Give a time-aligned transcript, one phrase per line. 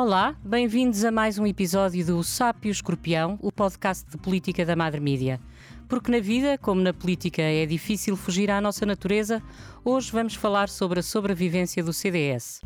[0.00, 5.00] Olá, bem-vindos a mais um episódio do Sápio Escorpião, o podcast de política da Madre
[5.00, 5.40] Mídia.
[5.88, 9.42] Porque na vida, como na política, é difícil fugir à nossa natureza,
[9.84, 12.60] hoje vamos falar sobre a sobrevivência do CDS.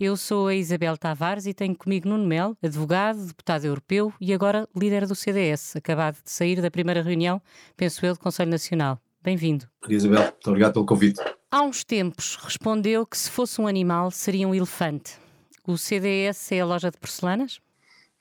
[0.00, 4.68] Eu sou a Isabel Tavares e tenho comigo Nuno Mel, advogado, deputado europeu e agora
[4.74, 7.40] líder do CDS, acabado de sair da primeira reunião,
[7.76, 9.00] penso eu, do Conselho Nacional.
[9.22, 9.68] Bem-vindo.
[9.88, 11.20] Isabel, muito obrigado pelo convite.
[11.50, 15.16] Há uns tempos respondeu que se fosse um animal seria um elefante.
[15.64, 17.60] O CDS é a loja de porcelanas?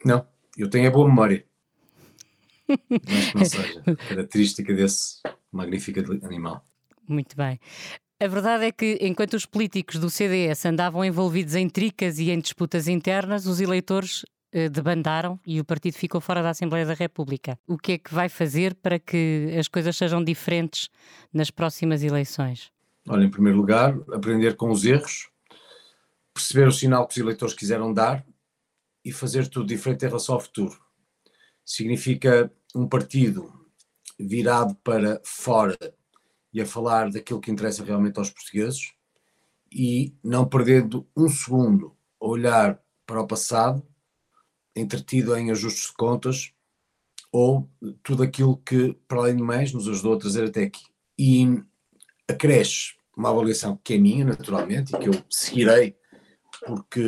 [0.03, 0.25] Não,
[0.55, 1.43] eu tenho a boa memória.
[2.67, 5.21] Mas não seja característica desse
[5.51, 6.63] magnífico animal.
[7.07, 7.59] Muito bem.
[8.19, 12.39] A verdade é que, enquanto os políticos do CDS andavam envolvidos em tricas e em
[12.39, 17.59] disputas internas, os eleitores eh, debandaram e o partido ficou fora da Assembleia da República.
[17.67, 20.89] O que é que vai fazer para que as coisas sejam diferentes
[21.33, 22.71] nas próximas eleições?
[23.07, 25.29] Olha, em primeiro lugar, aprender com os erros,
[26.33, 28.25] perceber o sinal que os eleitores quiseram dar
[29.03, 30.75] e fazer tudo diferente em relação ao futuro.
[31.63, 33.53] Significa um partido
[34.19, 35.77] virado para fora
[36.51, 38.93] e a falar daquilo que interessa realmente aos portugueses
[39.71, 43.85] e não perdendo um segundo a olhar para o passado
[44.75, 46.53] entretido em ajustes de contas
[47.31, 47.69] ou
[48.01, 50.85] tudo aquilo que, para além de mais, nos ajudou a trazer até aqui.
[51.17, 51.61] E
[52.27, 55.95] acresce uma avaliação que é minha, naturalmente, e que eu seguirei,
[56.65, 57.01] porque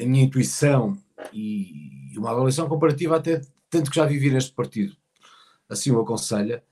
[0.00, 0.96] a minha intuição
[1.32, 4.96] e uma avaliação comparativa até tanto que já vivi neste partido,
[5.68, 6.62] assim o aconselha,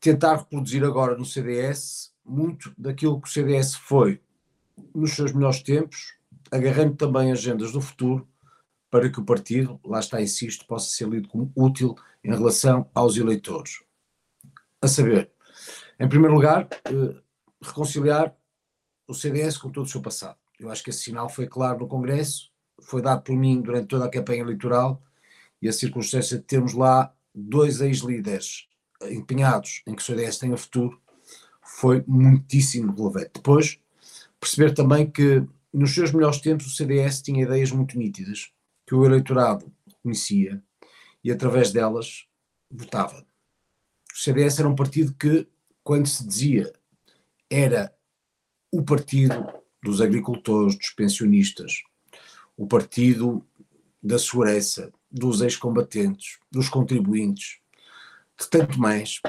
[0.00, 4.20] tentar reproduzir agora no CDS muito daquilo que o CDS foi
[4.94, 6.14] nos seus melhores tempos,
[6.50, 8.28] agarrando também agendas do futuro,
[8.90, 13.16] para que o partido, lá está, insisto, possa ser lido como útil em relação aos
[13.16, 13.82] eleitores.
[14.80, 15.30] A saber,
[16.00, 17.22] em primeiro lugar, eh,
[17.60, 18.34] reconciliar
[19.06, 20.36] o CDS com todo o seu passado.
[20.58, 24.04] Eu acho que esse sinal foi claro no Congresso, foi dado por mim durante toda
[24.04, 25.02] a campanha eleitoral
[25.60, 28.68] e a circunstância de termos lá dois ex-líderes
[29.02, 31.00] empenhados em que o CDS tenha futuro
[31.62, 33.30] foi muitíssimo relevante.
[33.34, 33.78] Depois,
[34.40, 38.50] perceber também que nos seus melhores tempos o CDS tinha ideias muito nítidas
[38.86, 39.70] que o eleitorado
[40.02, 40.62] conhecia
[41.22, 42.26] e através delas
[42.70, 43.24] votava.
[44.12, 45.46] O CDS era um partido que,
[45.84, 46.72] quando se dizia
[47.50, 47.92] era
[48.72, 49.46] o partido
[49.82, 51.82] dos agricultores, dos pensionistas,
[52.56, 53.46] o partido
[54.02, 57.58] da segurança, dos ex-combatentes, dos contribuintes,
[58.38, 59.20] de tanto mais,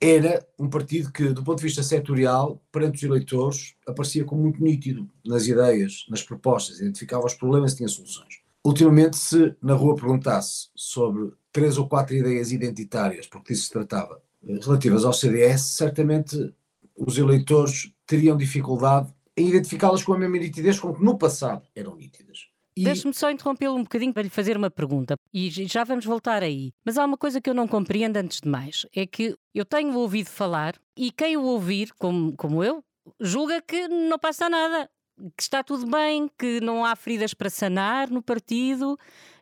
[0.00, 4.62] era um partido que, do ponto de vista setorial, perante os eleitores, aparecia como muito
[4.62, 8.40] nítido nas ideias, nas propostas, identificava os problemas e tinha soluções.
[8.64, 14.22] Ultimamente, se na rua perguntasse sobre três ou quatro ideias identitárias, porque disso se tratava,
[14.46, 16.54] eh, relativas ao CDS, certamente
[16.98, 21.94] os eleitores teriam dificuldade em identificá-las com a mesma nitidez com que no passado eram
[21.94, 22.48] nítidas.
[22.76, 22.84] E...
[22.84, 26.72] Deixe-me só interrompê-lo um bocadinho para lhe fazer uma pergunta e já vamos voltar aí.
[26.84, 29.96] Mas há uma coisa que eu não compreendo antes de mais: é que eu tenho
[29.96, 32.82] ouvido falar e quem o ouvir, como, como eu,
[33.20, 34.88] julga que não passa nada
[35.36, 38.96] que está tudo bem, que não há feridas para sanar no partido.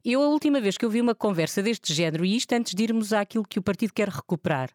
[0.04, 2.82] Eu, a última vez que eu vi uma conversa deste género, e isto antes de
[2.82, 4.70] irmos àquilo que o partido quer recuperar,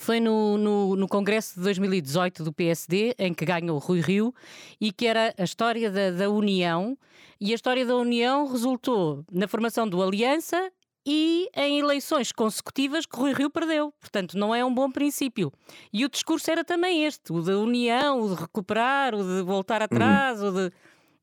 [0.00, 4.34] foi no, no, no, Congresso de 2018 do PSD, em que ganhou Rui Rio,
[4.80, 6.96] e que era a história da, da União.
[7.38, 10.72] E a história da União resultou na formação do Aliança
[11.06, 13.92] e em eleições consecutivas que Rui Rio perdeu.
[14.00, 15.52] Portanto, não é um bom princípio.
[15.92, 19.82] E o discurso era também este: o da união, o de recuperar, o de voltar
[19.82, 20.48] atrás, uhum.
[20.48, 20.74] o de.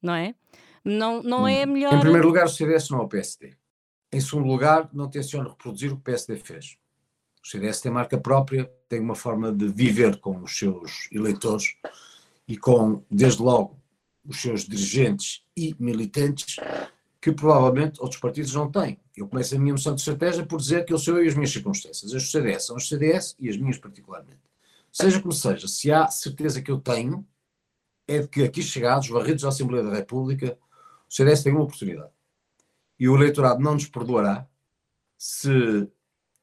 [0.02, 0.36] Não é?
[0.86, 1.48] Não, não uhum.
[1.48, 1.96] é melhor.
[1.96, 3.56] Em primeiro lugar, o CDS não é o PSD.
[4.14, 6.78] Em segundo lugar, não tenciona reproduzir o que o PSD fez.
[7.48, 11.78] O CDS tem marca própria, tem uma forma de viver com os seus eleitores
[12.46, 13.80] e com, desde logo,
[14.26, 16.58] os seus dirigentes e militantes
[17.22, 19.00] que provavelmente outros partidos não têm.
[19.16, 21.36] Eu começo a minha moção de estratégia por dizer que eu sou eu e as
[21.36, 22.14] minhas circunstâncias.
[22.14, 24.42] As CDS são as CDS e as minhas particularmente.
[24.92, 27.26] Seja como seja, se há certeza que eu tenho,
[28.10, 30.60] é de que aqui chegados, varridos à Assembleia da República,
[31.10, 32.12] o CDS tem uma oportunidade.
[33.00, 34.46] E o eleitorado não nos perdoará
[35.18, 35.90] se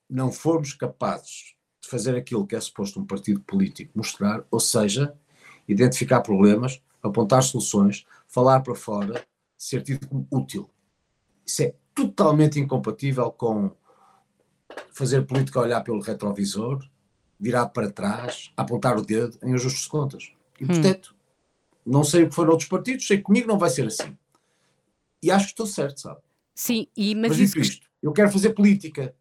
[0.09, 5.15] não formos capazes de fazer aquilo que é suposto um partido político mostrar, ou seja,
[5.69, 9.25] identificar problemas, apontar soluções, falar para fora,
[9.56, 10.71] ser tido como útil.
[11.45, 13.71] Isso é totalmente incompatível com
[14.93, 16.83] fazer política olhar pelo retrovisor,
[17.39, 20.33] virar para trás, apontar o dedo em ajustes de contas.
[20.61, 20.69] E, hum.
[20.69, 21.93] portanto, hum.
[21.93, 24.17] não sei o que foram outros partidos, sei que comigo não vai ser assim.
[25.23, 26.21] E acho que estou certo, sabe?
[26.55, 27.59] Sim, e, mas, mas isso...
[27.59, 29.15] isto, eu quero fazer política.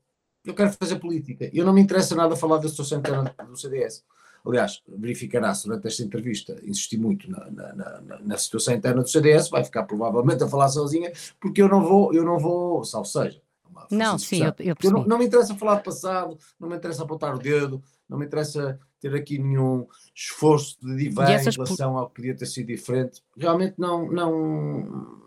[0.46, 1.50] Eu quero fazer política.
[1.54, 4.04] Eu não me interessa nada falar da situação interna do CDS.
[4.46, 9.50] aliás, verificará-se durante esta entrevista, insisti muito na, na, na, na, situação interna do CDS,
[9.50, 13.42] vai ficar provavelmente a falar sozinha, porque eu não vou, eu não vou, salvo seja.
[13.90, 17.04] Não, sim, eu, eu, eu não, não, me interessa falar do passado, não me interessa
[17.04, 22.08] apontar o dedo, não me interessa ter aqui nenhum esforço de divar em relação ao
[22.08, 23.22] que podia ter sido diferente.
[23.36, 25.23] Realmente não, não,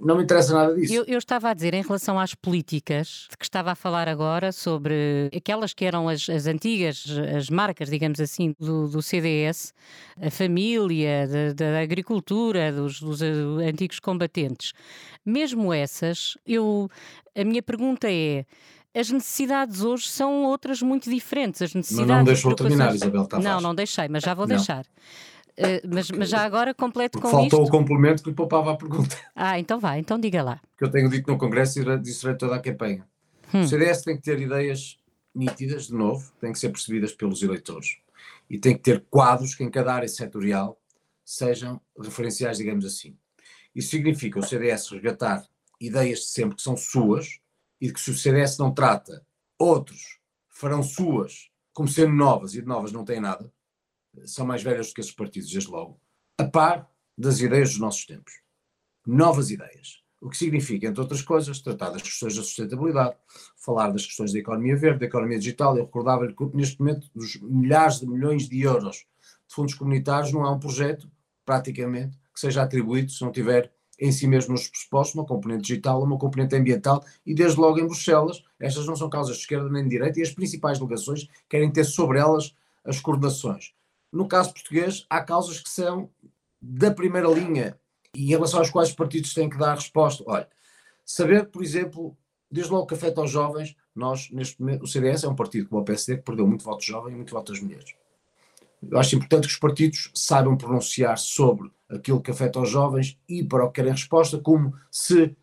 [0.00, 0.92] não me interessa nada disso.
[0.92, 4.52] Eu, eu, estava a dizer, em relação às políticas, de que estava a falar agora,
[4.52, 7.04] sobre aquelas que eram as, as antigas,
[7.36, 9.72] as marcas, digamos assim, do, do CDS,
[10.20, 13.32] a família, da, da agricultura, dos, dos, eh,
[13.68, 14.72] antigos combatentes.
[15.24, 16.88] Mesmo essas, eu,
[17.36, 18.44] a minha pergunta é
[18.94, 21.62] as necessidades hoje são outras muito diferentes.
[21.62, 23.44] As necessidades mas não deixou terminar, Isabel Tavares.
[23.44, 24.56] Não, não deixei, mas já vou não.
[24.56, 24.84] deixar.
[25.58, 27.68] Uh, mas, mas, já agora completo com Faltou isto.
[27.68, 29.16] o complemento que lhe poupava a pergunta.
[29.34, 30.60] Ah, então vá, então diga lá.
[30.76, 33.04] Que eu tenho dito no Congresso e disse toda a campanha.
[33.52, 33.62] Hum.
[33.62, 34.98] O CDS tem que ter ideias
[35.34, 37.96] nítidas, de novo, têm que ser percebidas pelos eleitores.
[38.48, 40.80] E tem que ter quadros que em cada área setorial
[41.24, 43.16] sejam referenciais, digamos assim.
[43.74, 45.44] Isso significa o CDS resgatar
[45.80, 47.40] ideias de sempre que são suas,
[47.80, 49.24] e de que se o CDS não trata,
[49.58, 50.18] outros
[50.48, 53.52] farão suas como sendo novas e de novas não têm nada,
[54.24, 56.00] são mais velhas do que esses partidos, desde logo,
[56.38, 58.32] a par das ideias dos nossos tempos.
[59.06, 60.02] Novas ideias.
[60.20, 63.16] O que significa, entre outras coisas, tratar das questões da sustentabilidade,
[63.56, 65.76] falar das questões da economia verde, da economia digital.
[65.76, 69.06] Eu recordava-lhe que neste momento, dos milhares de milhões de euros
[69.48, 71.08] de fundos comunitários, não há um projeto,
[71.44, 76.02] praticamente, que seja atribuído, se não tiver em si mesmo nos pressupostos, uma componente digital,
[76.02, 79.84] uma componente ambiental, e desde logo em Bruxelas, estas não são causas de esquerda nem
[79.84, 82.54] de direita, e as principais delegações querem ter sobre elas
[82.84, 83.72] as coordenações.
[84.12, 86.10] No caso português, há causas que são
[86.60, 87.78] da primeira linha
[88.14, 90.24] e em relação às quais os partidos têm que dar resposta.
[90.26, 90.48] Olha,
[91.04, 92.16] saber, por exemplo,
[92.50, 95.82] desde logo que afeta aos jovens, nós, neste momento, o CDS é um partido como
[95.82, 97.94] o PSD que perdeu muito voto jovem e muito voto das mulheres.
[98.80, 103.42] Eu acho importante que os partidos saibam pronunciar sobre aquilo que afeta os jovens e
[103.42, 105.36] para o que querem resposta, como se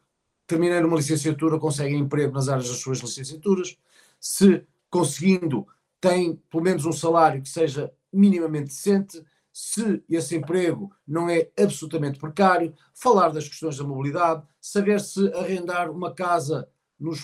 [0.47, 3.77] terminando uma licenciatura conseguem emprego nas áreas das suas licenciaturas,
[4.19, 5.67] se conseguindo
[5.99, 12.19] têm pelo menos um salário que seja minimamente decente, se esse emprego não é absolutamente
[12.19, 16.67] precário, falar das questões da mobilidade, saber se arrendar uma casa
[16.99, 17.21] nos,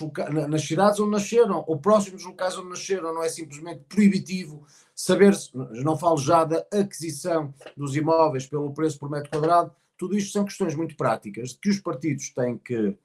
[0.48, 4.66] nas cidades onde nasceram, ou próximos locais onde nasceram, não é simplesmente proibitivo.
[4.94, 5.34] Saber,
[5.82, 10.44] não falo já da aquisição dos imóveis pelo preço por metro quadrado, tudo isto são
[10.44, 12.96] questões muito práticas que os partidos têm que,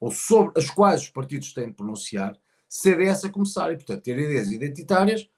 [0.00, 2.36] ou sobre as quais os partidos têm de pronunciar,
[2.68, 5.28] CDS a começar, e portanto ter ideias identitárias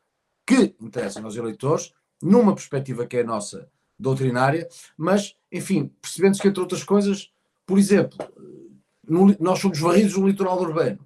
[0.48, 1.92] que interessam aos eleitores,
[2.22, 3.68] numa perspectiva que é a nossa
[3.98, 4.66] doutrinária,
[4.96, 7.30] mas, enfim, percebendo-se que, entre outras coisas,
[7.66, 8.16] por exemplo,
[9.06, 11.00] no, nós somos varridos no litoral urbano.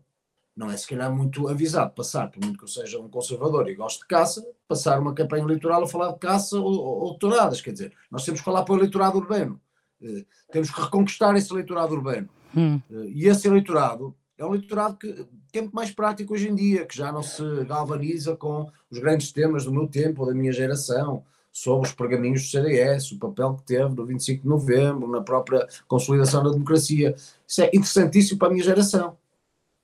[0.55, 3.75] Não é se calhar muito avisado passar, por muito que eu seja um conservador e
[3.75, 7.61] gosto de caça, passar uma campanha eleitoral a falar de caça ou, ou, ou touradas.
[7.61, 9.61] Quer dizer, nós temos que falar para o eleitorado urbano.
[10.01, 12.29] Uh, temos que reconquistar esse eleitorado urbano.
[12.55, 12.81] Hum.
[12.89, 16.97] Uh, e esse eleitorado é um eleitorado que, muito mais prático hoje em dia, que
[16.97, 21.89] já não se galvaniza com os grandes temas do meu tempo da minha geração, sobre
[21.89, 26.43] os pergaminhos do CDS, o papel que teve no 25 de novembro, na própria consolidação
[26.43, 27.15] da democracia.
[27.47, 29.17] Isso é interessantíssimo para a minha geração.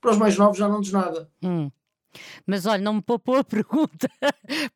[0.01, 1.29] Para os mais novos já não diz nada.
[1.43, 1.69] Hum.
[2.45, 4.09] Mas olha, não me poupou a pergunta,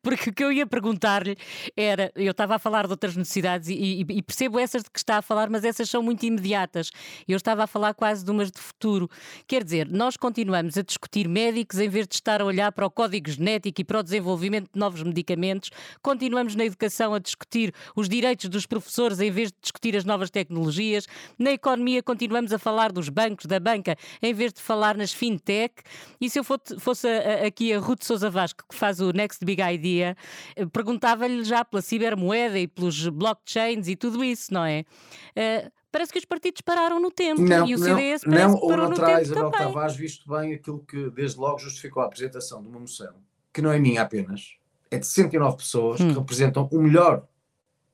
[0.02, 1.36] porque o que eu ia perguntar-lhe
[1.76, 4.98] era: eu estava a falar de outras necessidades e, e, e, percebo essas de que
[4.98, 6.90] está a falar, mas essas são muito imediatas.
[7.26, 9.08] Eu estava a falar quase de umas de futuro.
[9.46, 12.90] Quer dizer, nós continuamos a discutir médicos em vez de estar a olhar para o
[12.90, 15.70] código genético e para o desenvolvimento de novos medicamentos,
[16.02, 20.30] continuamos na educação a discutir os direitos dos professores em vez de discutir as novas
[20.30, 21.06] tecnologias,
[21.38, 25.74] na economia continuamos a falar dos bancos, da banca, em vez de falar nas fintech.
[26.20, 29.62] E se eu fosse a aqui a Ruth Souza Vasco, que faz o Next Big
[29.62, 30.16] Idea,
[30.56, 34.84] eh, perguntava-lhe já pela cibermoeda e pelos blockchains e tudo isso, não é?
[35.30, 38.60] Uh, parece que os partidos pararam no tempo não, e o CDS não, parece não,
[38.60, 42.06] que parou ou não traz Isabel Tavares visto bem aquilo que desde logo justificou a
[42.06, 43.14] apresentação de uma moção,
[43.52, 44.56] que não é minha apenas,
[44.90, 46.08] é de 109 pessoas hum.
[46.08, 47.26] que representam o melhor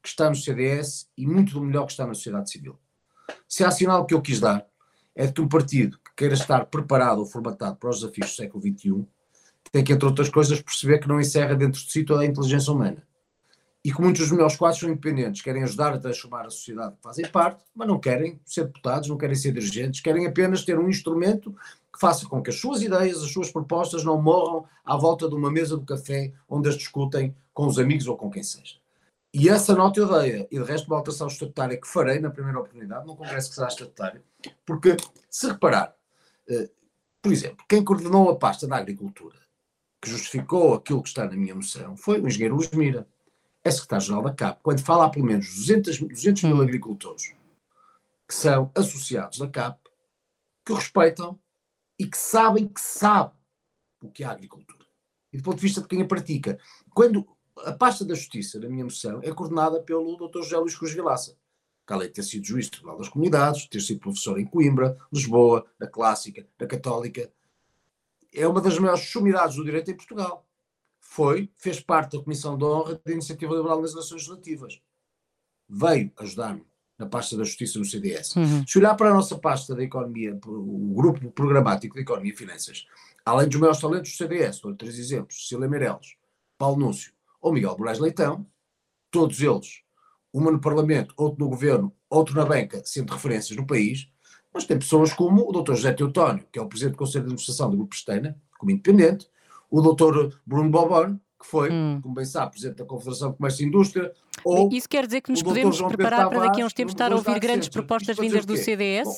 [0.03, 2.79] que está no CDS e muito do melhor que está na sociedade civil.
[3.47, 4.67] Se há sinal que eu quis dar
[5.15, 8.37] é de que um partido que queira estar preparado ou formatado para os desafios do
[8.37, 9.07] século XXI
[9.73, 12.73] tem que, entre outras coisas, perceber que não encerra dentro de si toda a inteligência
[12.73, 13.03] humana.
[13.83, 17.03] E que muitos dos melhores quadros são independentes, querem ajudar a transformar a sociedade que
[17.03, 20.89] fazem parte, mas não querem ser deputados, não querem ser dirigentes, querem apenas ter um
[20.89, 21.53] instrumento
[21.93, 25.35] que faça com que as suas ideias, as suas propostas não morram à volta de
[25.35, 28.77] uma mesa do café onde as discutem com os amigos ou com quem seja.
[29.33, 32.59] E essa nota eu dei, e de resto uma alteração estatutária que farei na primeira
[32.59, 34.23] oportunidade, num congresso que será estatutário,
[34.67, 34.97] porque
[35.31, 35.95] se reparar,
[36.49, 36.69] eh,
[37.23, 39.40] por exemplo, quem coordenou a pasta da agricultura
[40.01, 43.07] que justificou aquilo que está na minha moção foi o engenheiro Luís Mira.
[43.63, 46.63] é secretário-geral da CAP, quando fala há pelo menos 200, 200 mil hum.
[46.63, 47.35] agricultores
[48.27, 49.79] que são associados da CAP,
[50.65, 51.39] que o respeitam
[51.99, 53.35] e que sabem que sabe
[54.01, 54.87] o que é a agricultura.
[55.33, 56.59] E do ponto de vista de quem a pratica.
[56.95, 57.27] Quando
[57.59, 60.43] a pasta da Justiça, na minha moção, é coordenada pelo Dr.
[60.43, 61.37] José Luís Cruz Vilaça,
[61.87, 64.97] que além de ter sido juiz do Tribunal das Comunidades, ter sido professor em Coimbra,
[65.13, 67.31] Lisboa, na Clássica, na Católica,
[68.33, 70.47] é uma das maiores sumidades do direito em Portugal.
[71.01, 74.81] Foi, fez parte da Comissão de Honra da Iniciativa Liberal nas Eleições Legislativas.
[75.69, 76.65] Veio ajudar-me
[76.99, 78.37] na pasta da Justiça no CDS.
[78.37, 78.67] Uhum.
[78.67, 82.87] Se olhar para a nossa pasta da Economia, o grupo programático de Economia e Finanças,
[83.25, 86.15] além dos maiores talentos do CDS, dou três exemplos, Cília Meireles,
[86.59, 88.47] Paulo Núncio ou Miguel Moraes Leitão,
[89.11, 89.83] todos eles,
[90.33, 94.09] uma no Parlamento, outro no Governo, outro na banca, sendo referências no país,
[94.53, 95.75] mas tem pessoas como o Dr.
[95.75, 99.29] José Teotónio, que é o Presidente do Conselho de Administração do Grupo Pesteina, como independente,
[99.71, 100.35] o Dr.
[100.45, 102.01] Bruno Bobon, que foi, hum.
[102.03, 104.13] como bem sabe, Presidente da Confederação de Comércio e Indústria,
[104.45, 107.17] ou Isso quer dizer que nos podemos preparar para daqui a uns tempos estar a
[107.17, 109.07] ouvir grandes propostas vindas do CDS?
[109.07, 109.15] Bom,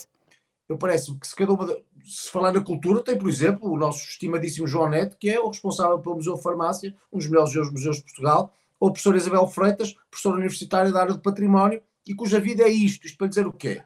[0.68, 1.66] eu parece que se cada uma,
[2.04, 5.48] se falar na cultura, tem, por exemplo, o nosso estimadíssimo João Neto, que é o
[5.48, 9.46] responsável pelo Museu de Farmácia, um dos melhores museus de Portugal, ou a professora Isabel
[9.46, 13.06] Freitas, professora universitária da área de património, e cuja vida é isto.
[13.06, 13.82] Isto para dizer o quê?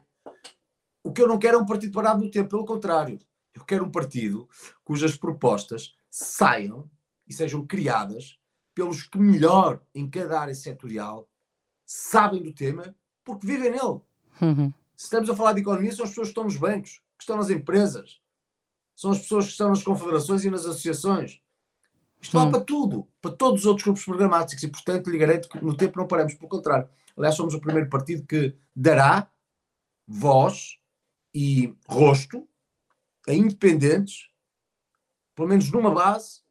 [1.07, 3.17] O que eu não quero é um partido parado no tempo, pelo contrário.
[3.53, 4.45] Eu quero um partido
[4.83, 6.91] cujas propostas saiam
[7.25, 8.37] e sejam criadas
[8.75, 11.29] pelos que melhor em cada área setorial
[11.85, 14.01] sabem do tema porque vivem nele.
[14.41, 14.73] Uhum.
[14.97, 17.37] Se estamos a falar de economia, são as pessoas que estão nos bancos, que estão
[17.37, 18.19] nas empresas,
[18.93, 21.39] são as pessoas que estão nas confederações e nas associações.
[22.19, 22.51] Isto vale hum.
[22.51, 25.97] para tudo, para todos os outros grupos programáticos e, portanto, lhe garanto que no tempo
[25.97, 26.33] não paramos.
[26.33, 29.31] Pelo contrário, aliás, somos o primeiro partido que dará
[30.05, 30.77] voz
[31.37, 32.49] e rosto
[33.27, 34.27] a independentes,
[35.35, 36.41] pelo menos numa base,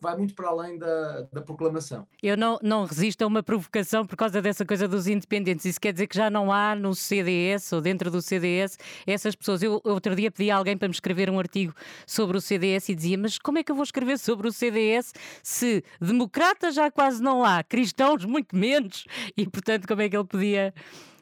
[0.00, 2.08] vai muito para além da, da proclamação.
[2.20, 5.64] Eu não, não resisto a uma provocação por causa dessa coisa dos independentes.
[5.64, 9.62] Isso quer dizer que já não há no CDS ou dentro do CDS essas pessoas.
[9.62, 11.72] Eu, outro dia pedi a alguém para me escrever um artigo
[12.04, 15.12] sobre o CDS e dizia: Mas como é que eu vou escrever sobre o CDS
[15.40, 19.04] se democratas já quase não há, cristãos muito menos?
[19.36, 20.74] E portanto, como é que ele podia.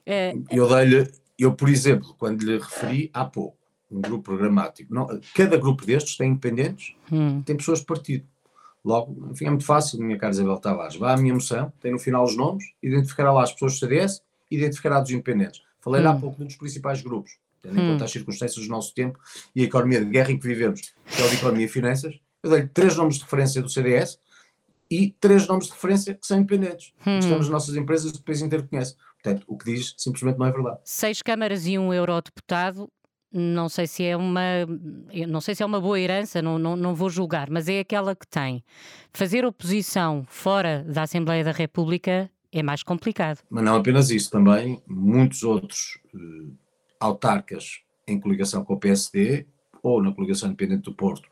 [0.06, 0.32] É...
[0.50, 1.06] Eu dei-lhe,
[1.42, 3.56] eu por exemplo, quando lhe referi há pouco,
[3.90, 7.42] um grupo programático, não, cada grupo destes tem independentes, hum.
[7.42, 8.24] tem pessoas de partido.
[8.84, 10.96] Logo, enfim, é muito fácil, minha cara Isabel Tavares.
[10.96, 14.22] Vá à minha moção, tem no final os nomes, identificará lá as pessoas do CDS,
[14.50, 15.60] identificará dos independentes.
[15.80, 16.10] Falei hum.
[16.10, 17.92] há pouco de um dos principais grupos, tendo em hum.
[17.92, 19.18] conta as circunstâncias do nosso tempo
[19.54, 22.18] e a economia de guerra em que vivemos, que é a economia e finanças.
[22.42, 24.18] Eu dei três nomes de referência do CDS
[24.90, 26.92] e três nomes de referência que são independentes.
[27.06, 27.18] Hum.
[27.18, 28.96] Estamos nas nossas empresas o país inteiro conhece.
[29.22, 30.78] Portanto, o que diz simplesmente não é verdade.
[30.84, 32.90] Seis câmaras e um eurodeputado
[33.32, 34.42] não sei se é uma
[35.28, 38.14] não sei se é uma boa herança, não, não, não vou julgar, mas é aquela
[38.14, 38.64] que tem.
[39.12, 43.38] Fazer oposição fora da Assembleia da República é mais complicado.
[43.48, 46.52] Mas não apenas isso, também muitos outros uh,
[46.98, 49.46] autarcas em coligação com o PSD
[49.82, 51.28] ou na coligação independente do Porto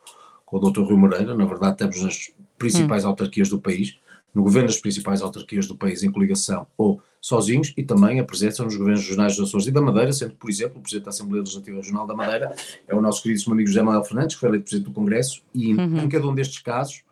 [0.46, 0.82] com o Dr.
[0.82, 3.08] Rui Moreira, na verdade estamos nas principais hum.
[3.08, 3.98] autarquias do país,
[4.34, 8.62] no governo das principais autarquias do país em coligação ou sozinhos e também a presença
[8.62, 11.40] nos governos regionais dos Açores e da Madeira, sendo por exemplo, o Presidente da Assembleia
[11.40, 12.54] Legislativa Regional da Madeira
[12.86, 15.74] é o nosso queridíssimo amigo José Manuel Fernandes, que foi eleito Presidente do Congresso, e
[15.74, 15.98] uhum.
[15.98, 17.02] em cada um destes casos,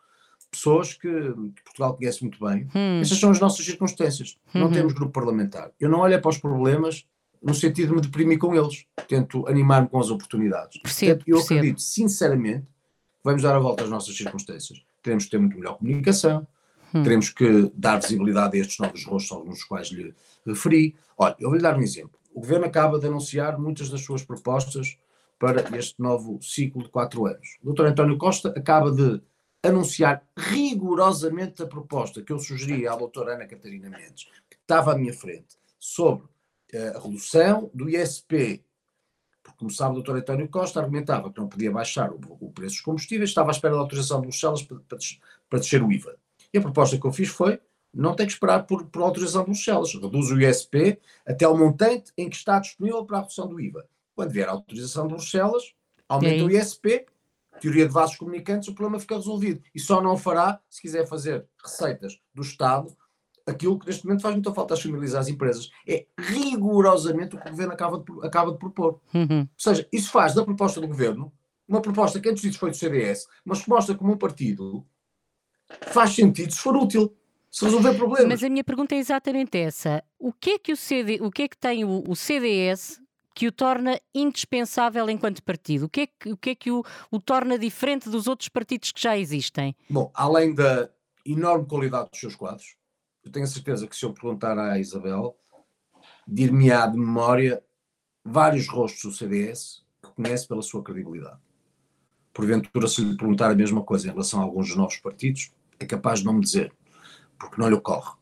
[0.50, 2.68] pessoas que, que Portugal conhece muito bem.
[2.74, 3.00] Uhum.
[3.00, 4.36] Essas são as nossas circunstâncias.
[4.54, 4.62] Uhum.
[4.62, 5.70] Não temos grupo parlamentar.
[5.80, 7.04] Eu não olho para os problemas
[7.42, 8.86] no sentido de me deprimir com eles.
[9.06, 10.80] Tento animar-me com as oportunidades.
[10.80, 11.58] Percebo, Portanto, eu percebo.
[11.58, 14.82] acredito, sinceramente, que vamos dar a volta às nossas circunstâncias.
[15.02, 16.46] Teremos que ter muito melhor comunicação,
[16.94, 17.02] Hum.
[17.02, 20.14] Teremos que dar visibilidade a estes novos rostos, alguns dos quais lhe
[20.46, 20.96] referi.
[21.16, 22.18] Olha, eu vou-lhe dar um exemplo.
[22.32, 24.98] O Governo acaba de anunciar muitas das suas propostas
[25.38, 27.58] para este novo ciclo de quatro anos.
[27.62, 27.86] O Dr.
[27.86, 29.20] António Costa acaba de
[29.62, 34.98] anunciar rigorosamente a proposta que eu sugeri à doutora Ana Catarina Mendes, que estava à
[34.98, 36.28] minha frente, sobre
[36.72, 38.64] eh, a redução do ISP.
[39.42, 40.16] Porque, como sabe, o Dr.
[40.16, 43.80] António Costa argumentava que não podia baixar o, preço dos combustíveis, estava à espera da
[43.80, 44.78] autorização de Bruxelas para,
[45.48, 46.16] para descer o IVA.
[46.52, 47.60] E a proposta que eu fiz foi
[47.92, 49.94] não tem que esperar por, por autorização de Bruxelas.
[49.94, 53.86] Reduz o ISP até o montante em que está disponível para a redução do IVA.
[54.14, 55.74] Quando vier a autorização de Bruxelas,
[56.08, 57.06] aumenta o ISP,
[57.60, 59.62] teoria de vasos comunicantes, o problema fica resolvido.
[59.74, 62.94] E só não fará se quiser fazer receitas do Estado
[63.46, 65.70] aquilo que neste momento faz muita falta às famílias às empresas.
[65.86, 69.00] É rigorosamente o que o Governo acaba de, acaba de propor.
[69.14, 69.40] Uhum.
[69.40, 71.32] Ou seja, isso faz da proposta do Governo
[71.68, 74.86] uma proposta que antes disso foi do CDS, mas que mostra como um partido
[75.82, 77.14] faz sentido se for útil,
[77.50, 78.28] se resolver problemas.
[78.28, 80.02] Mas a minha pergunta é exatamente essa.
[80.18, 83.00] O que é que o, CD, o, que é que tem o, o CDS
[83.34, 85.86] que o torna indispensável enquanto partido?
[85.86, 88.92] O que é que o, que é que o, o torna diferente dos outros partidos
[88.92, 89.76] que já existem?
[89.90, 90.90] Bom, além da
[91.24, 92.76] enorme qualidade dos seus quadros,
[93.24, 95.36] eu tenho a certeza que se eu perguntar à Isabel,
[96.26, 97.62] dir-me-á de memória
[98.24, 101.38] vários rostos do CDS que conhece pela sua credibilidade.
[102.32, 105.86] Porventura, se lhe perguntar a mesma coisa em relação a alguns dos novos partidos, é
[105.86, 106.72] capaz de não me dizer,
[107.38, 108.12] porque não lhe ocorre.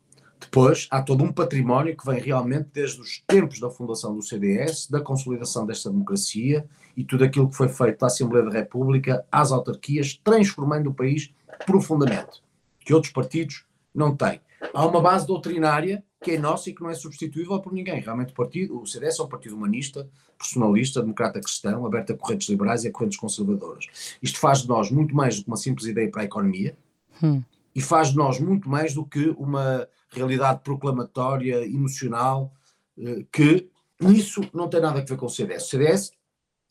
[0.40, 4.88] Depois, há todo um património que vem realmente desde os tempos da fundação do CDS,
[4.88, 6.64] da consolidação desta democracia
[6.96, 11.32] e tudo aquilo que foi feito da Assembleia da República às autarquias, transformando o país
[11.66, 12.42] profundamente,
[12.80, 14.40] que outros partidos não têm.
[14.72, 18.00] Há uma base doutrinária que é nossa e que não é substituível por ninguém.
[18.00, 20.08] Realmente o partido, o CDS é um partido humanista,
[20.38, 24.16] personalista, democrata cristão, aberto a correntes liberais e a correntes conservadoras.
[24.22, 26.76] Isto faz de nós muito mais do que uma simples ideia para a economia
[27.22, 27.42] hum.
[27.74, 32.52] e faz de nós muito mais do que uma realidade proclamatória, emocional,
[32.98, 33.68] eh, que
[34.00, 35.64] isso não tem nada a ver com o CDS.
[35.64, 36.12] O CDS,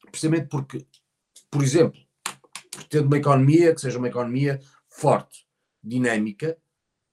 [0.09, 0.85] precisamente porque,
[1.49, 1.99] por exemplo,
[2.89, 4.59] tendo uma economia que seja uma economia
[4.89, 5.45] forte,
[5.83, 6.57] dinâmica,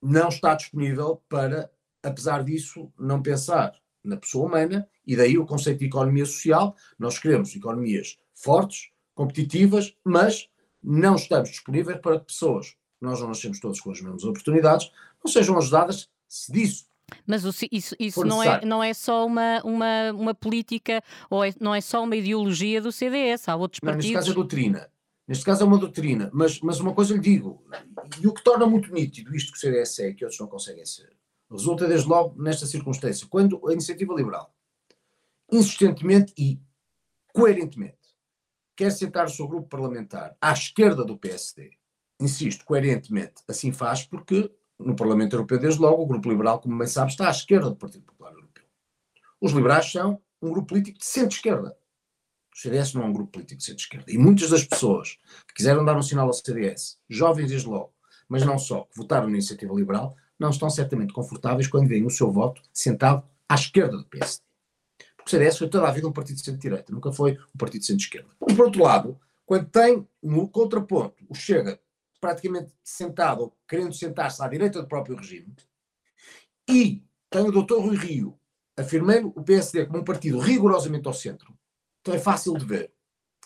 [0.00, 1.70] não está disponível para,
[2.02, 6.75] apesar disso, não pensar na pessoa humana, e daí o conceito de economia social.
[6.99, 10.49] Nós queremos economias fortes, competitivas, mas
[10.82, 14.90] não estamos disponíveis para que pessoas, nós não nascemos todos com as mesmas oportunidades,
[15.25, 16.90] não sejam ajudadas se disso
[17.26, 21.75] mas isso, isso não, é, não é só uma, uma, uma política ou é, não
[21.75, 24.07] é só uma ideologia do CDS, há outros partidos.
[24.07, 24.90] Não, neste caso é doutrina.
[25.26, 27.64] Neste caso é uma doutrina, mas, mas uma coisa lhe digo,
[28.21, 30.85] e o que torna muito nítido isto que o CDS é, que outros não conseguem
[30.85, 31.16] ser,
[31.49, 34.52] resulta desde logo nesta circunstância, quando a iniciativa liberal,
[35.52, 36.61] insistentemente e
[37.33, 37.97] coerentemente,
[38.75, 41.71] quer sentar o seu grupo parlamentar à esquerda do PSD,
[42.21, 46.87] insisto, coerentemente, assim faz porque no Parlamento Europeu, desde logo, o Grupo Liberal, como bem
[46.87, 48.65] sabe, está à esquerda do Partido Popular Europeu.
[49.41, 51.77] Os liberais são um grupo político de centro-esquerda.
[52.55, 54.11] O CDS não é um grupo político de centro-esquerda.
[54.11, 57.93] E muitas das pessoas que quiseram dar um sinal ao CDS, jovens desde logo,
[58.29, 62.11] mas não só, que votaram na iniciativa liberal, não estão certamente confortáveis quando veem o
[62.11, 64.43] seu voto sentado à esquerda do PSD.
[65.17, 67.80] Porque o CDS foi toda a vida um partido de centro-direita, nunca foi um partido
[67.80, 68.30] de centro-esquerda.
[68.39, 71.78] Por outro lado, quando tem no contraponto o Chega
[72.21, 75.54] praticamente sentado, ou querendo sentar-se à direita do próprio regime,
[76.69, 78.39] e tem o doutor Rui Rio
[78.76, 81.56] afirmando o PSD como um partido rigorosamente ao centro,
[82.00, 82.93] então é fácil de ver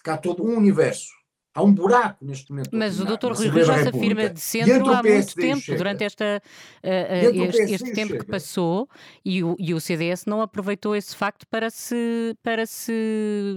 [0.02, 1.12] que há todo um universo
[1.56, 2.70] Há um buraco neste momento.
[2.72, 3.32] Mas o Dr.
[3.32, 5.78] Rui Rio já se afirma de centro há muito tempo, chega.
[5.78, 6.42] durante esta,
[6.82, 8.24] uh, uh, este, este tempo chega.
[8.24, 8.88] que passou,
[9.24, 12.92] e o, e o CDS não aproveitou esse facto para se, para se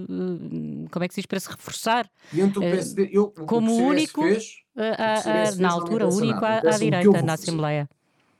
[0.07, 2.07] uh, como é que se diz, para se reforçar.
[2.59, 7.33] PSD, eu, como o único, fez, a, a, na altura, único à, à direita na
[7.33, 7.89] Assembleia.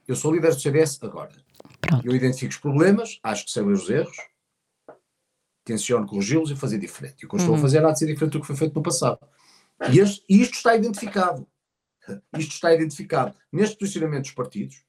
[0.08, 1.32] Eu sou líder do CDS agora.
[1.82, 2.06] Pronto.
[2.06, 4.17] Eu identifico os problemas, acho que sei os erros,
[5.65, 7.24] tenciono corrigi-los e fazer diferente.
[7.24, 7.62] E o que eu estou a uhum.
[7.62, 9.20] fazer há de ser diferente do que foi feito no passado.
[9.92, 11.48] E este, isto está identificado.
[12.38, 13.36] Isto está identificado.
[13.52, 14.84] Neste posicionamento dos partidos,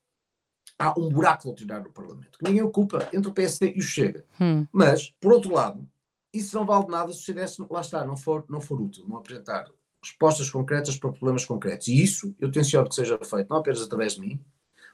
[0.78, 4.24] há um buraco doutrinário no Parlamento, que ninguém ocupa entre o PSD e o Chega.
[4.40, 4.66] Hum.
[4.72, 5.88] Mas, por outro lado,
[6.32, 9.16] isso não vale nada se o CDS, lá está, não for, não for útil, não
[9.16, 9.66] apresentar
[10.02, 11.88] respostas concretas para problemas concretos.
[11.88, 14.40] E isso eu tenciono que seja feito não apenas através de mim,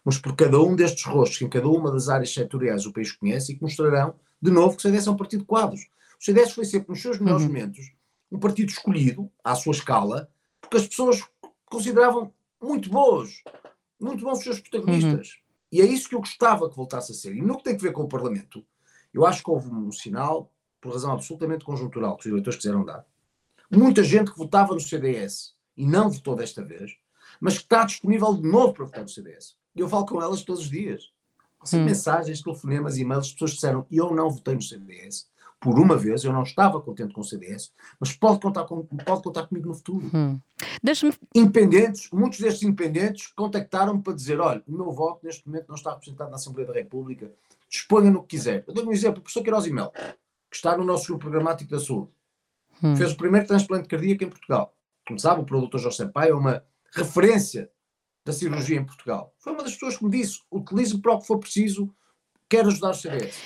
[0.04, 3.12] mas por cada um destes rostos que em cada uma das áreas setoriais o país
[3.12, 5.80] conhece e que mostrarão, de novo, que o CDS é um partido de quadros.
[6.20, 7.48] O CDS foi sempre, nos seus melhores uhum.
[7.48, 7.92] momentos,
[8.34, 10.28] um partido escolhido, à sua escala,
[10.60, 11.22] porque as pessoas
[11.66, 13.42] consideravam muito boas,
[14.00, 15.28] muito bons os seus protagonistas.
[15.28, 15.44] Uhum.
[15.70, 17.34] E é isso que eu gostava que voltasse a ser.
[17.34, 18.64] E no que tem a ver com o Parlamento,
[19.12, 23.06] eu acho que houve um sinal, por razão absolutamente conjuntural, que os eleitores quiseram dar.
[23.70, 26.96] Muita gente que votava no CDS e não votou desta vez,
[27.40, 29.56] mas que está disponível de novo para votar no CDS.
[29.76, 31.12] E eu falo com elas todos os dias.
[31.72, 31.84] Hum.
[31.84, 35.28] Mensagens, telefonemas, e-mails, pessoas disseram eu não votei no CDS
[35.64, 39.22] por uma vez, eu não estava contente com o CDS, mas pode contar, com, pode
[39.22, 40.10] contar comigo no futuro.
[40.12, 40.38] Hum.
[41.34, 45.94] Independentes, muitos destes independentes contactaram-me para dizer: olha, o meu voto neste momento não está
[45.94, 47.32] representado na Assembleia da República,
[47.66, 48.62] disponha no que quiser.
[48.68, 49.90] Eu dou um exemplo: o professor Queiroz Imel,
[50.50, 52.10] que está no nosso grupo programático da saúde,
[52.82, 52.94] hum.
[52.94, 54.76] fez o primeiro transplante cardíaco em Portugal.
[55.06, 57.70] Como sabe, o produtor José Pai é uma referência
[58.22, 59.34] da cirurgia em Portugal.
[59.38, 61.88] Foi uma das pessoas que me disse: utilize para o que for preciso,
[62.50, 63.40] quero ajudar o CDS.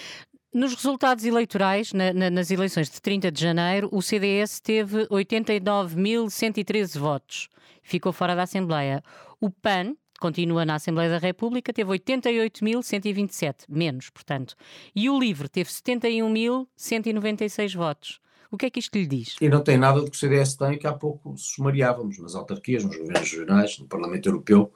[0.53, 6.99] Nos resultados eleitorais, na, na, nas eleições de 30 de janeiro, o CDS teve 89.113
[6.99, 7.51] votos.
[7.83, 9.05] Ficou fora da Assembleia.
[9.39, 14.55] O PAN, continua na Assembleia da República, teve 88.127, menos, portanto.
[14.97, 18.19] E o LIVRE teve 71.196 votos.
[18.51, 19.37] O que é que isto lhe diz?
[19.41, 22.83] E não tem nada do que o CDS tem, que há pouco sumariávamos nas autarquias,
[22.83, 24.73] nos governos regionais, no Parlamento Europeu.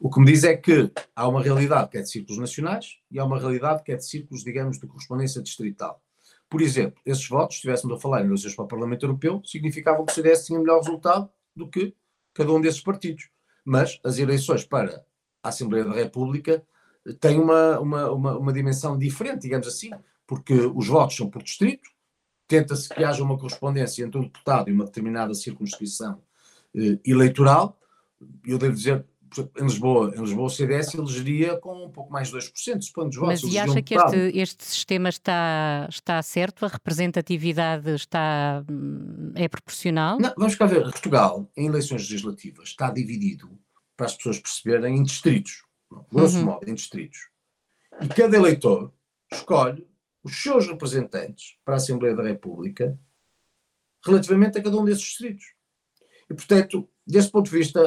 [0.00, 3.20] O que me diz é que há uma realidade que é de círculos nacionais e
[3.20, 6.02] há uma realidade que é de círculos, digamos, de correspondência distrital.
[6.50, 10.04] Por exemplo, esses votos, se estivéssemos a falar em eleições para o Parlamento Europeu, significavam
[10.04, 11.94] que o CDS tinha melhor resultado do que
[12.34, 13.30] cada um desses partidos.
[13.64, 15.04] Mas as eleições para
[15.42, 16.62] a Assembleia da República
[17.20, 19.90] tem uma, uma, uma, uma dimensão diferente, digamos assim,
[20.26, 21.88] porque os votos são por distrito,
[22.46, 26.20] tenta-se que haja uma correspondência entre um deputado e uma determinada circunscrição
[26.74, 27.78] eh, eleitoral.
[28.44, 29.04] Eu devo dizer,
[29.58, 33.16] em Lisboa, em Lisboa o CDS elegeria com um pouco mais de 2%, suponho, dos
[33.16, 33.42] votos.
[33.42, 36.66] Mas e acha que este, este sistema está, está certo?
[36.66, 40.18] A representatividade está, hum, é proporcional?
[40.18, 40.82] Não, vamos cá ver.
[40.82, 43.50] Portugal, em eleições legislativas, está dividido,
[43.96, 45.64] para as pessoas perceberem, em distritos.
[46.10, 46.44] Grosso uhum.
[46.44, 47.18] modo, em distritos.
[48.00, 48.92] E cada eleitor
[49.32, 49.86] escolhe
[50.22, 52.98] os seus representantes para a Assembleia da República
[54.04, 55.44] relativamente a cada um desses distritos.
[56.28, 57.80] E, portanto, desse ponto de vista,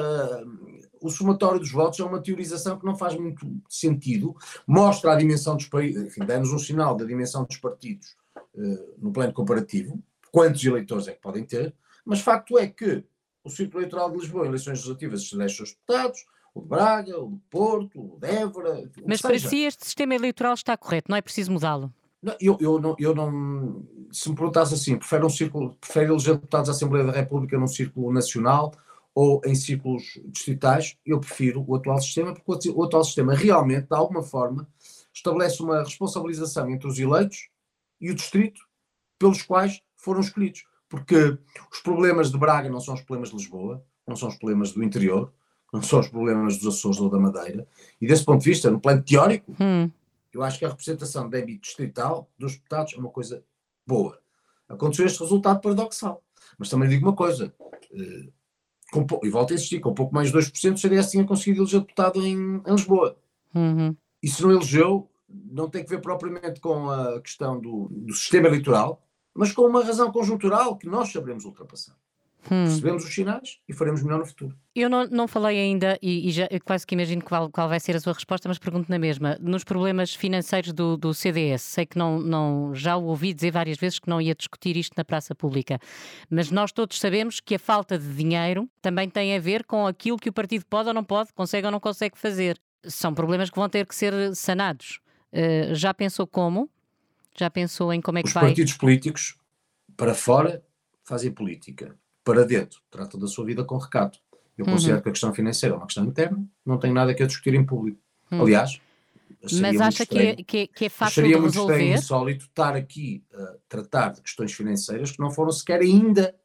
[1.01, 4.35] o somatório dos votos é uma teorização que não faz muito sentido,
[4.67, 8.15] mostra a dimensão dos países, enfim, dá-nos um sinal da dimensão dos partidos
[8.53, 13.03] uh, no plano comparativo, quantos eleitores é que podem ter, mas facto é que
[13.43, 17.19] o Círculo Eleitoral de Lisboa, em eleições legislativas, elege os seus deputados, o de Braga,
[17.19, 18.89] o de Porto, o de Évora.
[19.05, 21.93] Mas para si este sistema eleitoral está correto, não é preciso mudá-lo?
[22.39, 23.85] Eu, eu, não, eu não.
[24.11, 27.67] Se me perguntasse assim, prefere um círculo, prefere eleger deputados da Assembleia da República num
[27.67, 28.71] círculo nacional
[29.13, 33.95] ou em círculos distritais, eu prefiro o atual sistema, porque o atual sistema realmente, de
[33.95, 34.67] alguma forma,
[35.13, 37.49] estabelece uma responsabilização entre os eleitos
[38.01, 38.59] e o distrito
[39.17, 40.65] pelos quais foram escolhidos.
[40.89, 41.37] Porque
[41.71, 44.83] os problemas de Braga não são os problemas de Lisboa, não são os problemas do
[44.83, 45.31] interior,
[45.73, 47.65] não são os problemas dos Açores ou da Madeira.
[47.99, 49.89] E desse ponto de vista, no plano teórico, hum.
[50.35, 53.41] Eu acho que a representação de âmbito distrital dos deputados é uma coisa
[53.87, 54.19] boa.
[54.67, 56.21] Aconteceu este resultado paradoxal.
[56.57, 57.53] Mas também digo uma coisa,
[57.91, 58.33] uh,
[58.91, 61.79] com, e volto a insistir, com pouco mais de 2% o CDS tinha conseguido eleger
[61.79, 63.17] deputado em, em Lisboa.
[63.55, 63.95] Uhum.
[64.21, 68.49] E se não elegeu, não tem que ver propriamente com a questão do, do sistema
[68.49, 69.01] eleitoral,
[69.33, 71.95] mas com uma razão conjuntural que nós sabemos ultrapassar.
[72.51, 72.65] Hum.
[72.65, 74.55] Percebemos os sinais e faremos melhor no futuro.
[74.75, 77.95] Eu não, não falei ainda, e, e já, quase que imagino qual, qual vai ser
[77.95, 79.37] a sua resposta, mas pergunto na mesma.
[79.39, 83.77] Nos problemas financeiros do, do CDS, sei que não, não, já o ouvi dizer várias
[83.77, 85.79] vezes que não ia discutir isto na praça pública,
[86.29, 90.17] mas nós todos sabemos que a falta de dinheiro também tem a ver com aquilo
[90.17, 92.59] que o partido pode ou não pode, consegue ou não consegue fazer.
[92.83, 94.99] São problemas que vão ter que ser sanados.
[95.33, 96.69] Uh, já pensou como?
[97.37, 98.43] Já pensou em como é que Os vai?
[98.43, 99.37] Os partidos políticos,
[99.97, 100.63] para fora,
[101.03, 104.19] fazem política para dentro, trata da sua vida com recato.
[104.57, 105.03] Eu considero uhum.
[105.03, 107.63] que a questão financeira é uma questão interna, não tem nada que a discutir em
[107.63, 107.99] público.
[108.31, 108.41] Uhum.
[108.41, 108.81] Aliás,
[109.61, 111.73] mas acha que é, que, é, que é fácil de resolver?
[111.73, 116.35] Seria muito insólito estar aqui a tratar de questões financeiras que não foram sequer ainda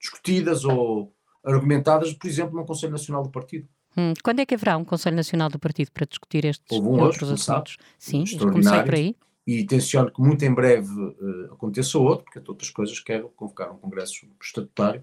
[0.00, 3.68] discutidas ou argumentadas, por exemplo, no Conselho Nacional do Partido.
[3.96, 4.14] Hum.
[4.22, 7.30] Quando é que haverá um Conselho Nacional do Partido para discutir estes Houve um outros
[7.30, 7.76] hoje, assuntos?
[7.98, 9.16] Sim, comecei por aí.
[9.46, 13.72] E tenciono que muito em breve uh, aconteça outro, porque, entre outras coisas, quero convocar
[13.72, 15.02] um congresso estatutário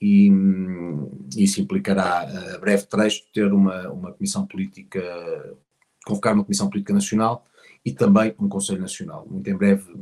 [0.00, 0.30] e
[1.36, 2.20] isso implicará,
[2.54, 5.02] a breve trecho, ter uma, uma comissão política,
[6.06, 7.44] convocar uma comissão política nacional
[7.84, 9.26] e também um Conselho Nacional.
[9.28, 9.92] Muito em breve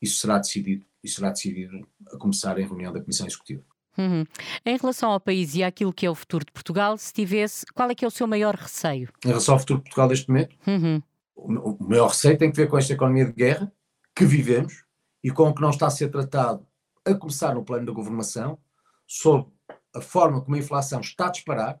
[0.00, 3.62] isso será decidido, e será decidido a começar em reunião da Comissão Executiva.
[3.98, 4.24] Uhum.
[4.64, 7.90] Em relação ao país e àquilo que é o futuro de Portugal, se tivesse, qual
[7.90, 9.08] é que é o seu maior receio?
[9.24, 11.02] Em relação ao futuro de Portugal neste momento, uhum.
[11.38, 13.72] O, maior receio tem que ver com esta economia de guerra
[14.14, 14.84] que vivemos
[15.22, 16.66] e com o que não está a ser tratado,
[17.04, 18.58] a começar no plano da governação,
[19.06, 19.50] sobre
[19.94, 21.80] a forma como a inflação está a disparar,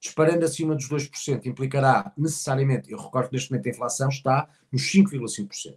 [0.00, 4.82] disparando acima dos 2%, implicará necessariamente, eu recordo que neste momento a inflação está nos
[4.82, 5.76] 5,5%.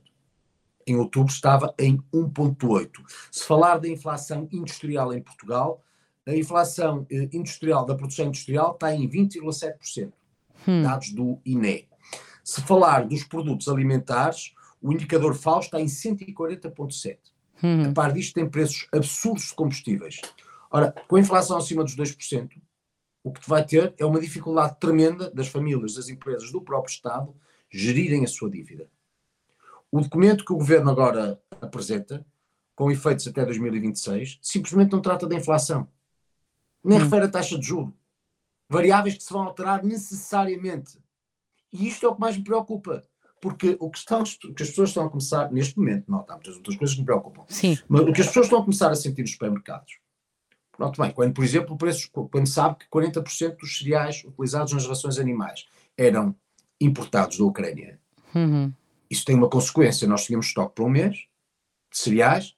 [0.86, 2.90] Em outubro estava em 1,8%.
[3.32, 5.84] Se falar da inflação industrial em Portugal,
[6.28, 10.12] a inflação eh, industrial da produção industrial está em 20,7%,
[10.68, 10.84] hum.
[10.84, 11.91] dados do INE.
[12.44, 17.18] Se falar dos produtos alimentares, o indicador FAO está em 140,7%.
[17.64, 17.90] Hum.
[17.90, 20.20] A par disto, tem preços absurdos de combustíveis.
[20.72, 22.50] Ora, com a inflação acima dos 2%,
[23.24, 27.36] o que vai ter é uma dificuldade tremenda das famílias, das empresas, do próprio Estado
[27.70, 28.90] gerirem a sua dívida.
[29.92, 32.26] O documento que o governo agora apresenta,
[32.76, 35.88] com efeitos até 2026, simplesmente não trata da inflação.
[36.84, 37.04] Nem hum.
[37.04, 37.94] refere a taxa de juro.
[38.68, 40.98] Variáveis que se vão alterar necessariamente.
[41.72, 43.04] E isto é o que mais me preocupa.
[43.42, 46.34] Porque o que, estão, o que as pessoas estão a começar, neste momento, não, há
[46.34, 47.44] muitas outras coisas que me preocupam.
[47.48, 47.78] Sim.
[47.88, 49.94] Mas o que as pessoas estão a começar a sentir nos supermercados
[50.82, 54.88] Pronto, bem, quando, por exemplo, o preço, quando sabe que 40% dos cereais utilizados nas
[54.88, 56.36] rações animais eram
[56.80, 58.00] importados da Ucrânia,
[58.34, 58.74] uhum.
[59.08, 60.08] isso tem uma consequência.
[60.08, 61.18] Nós tínhamos estoque por um mês
[61.92, 62.56] de cereais,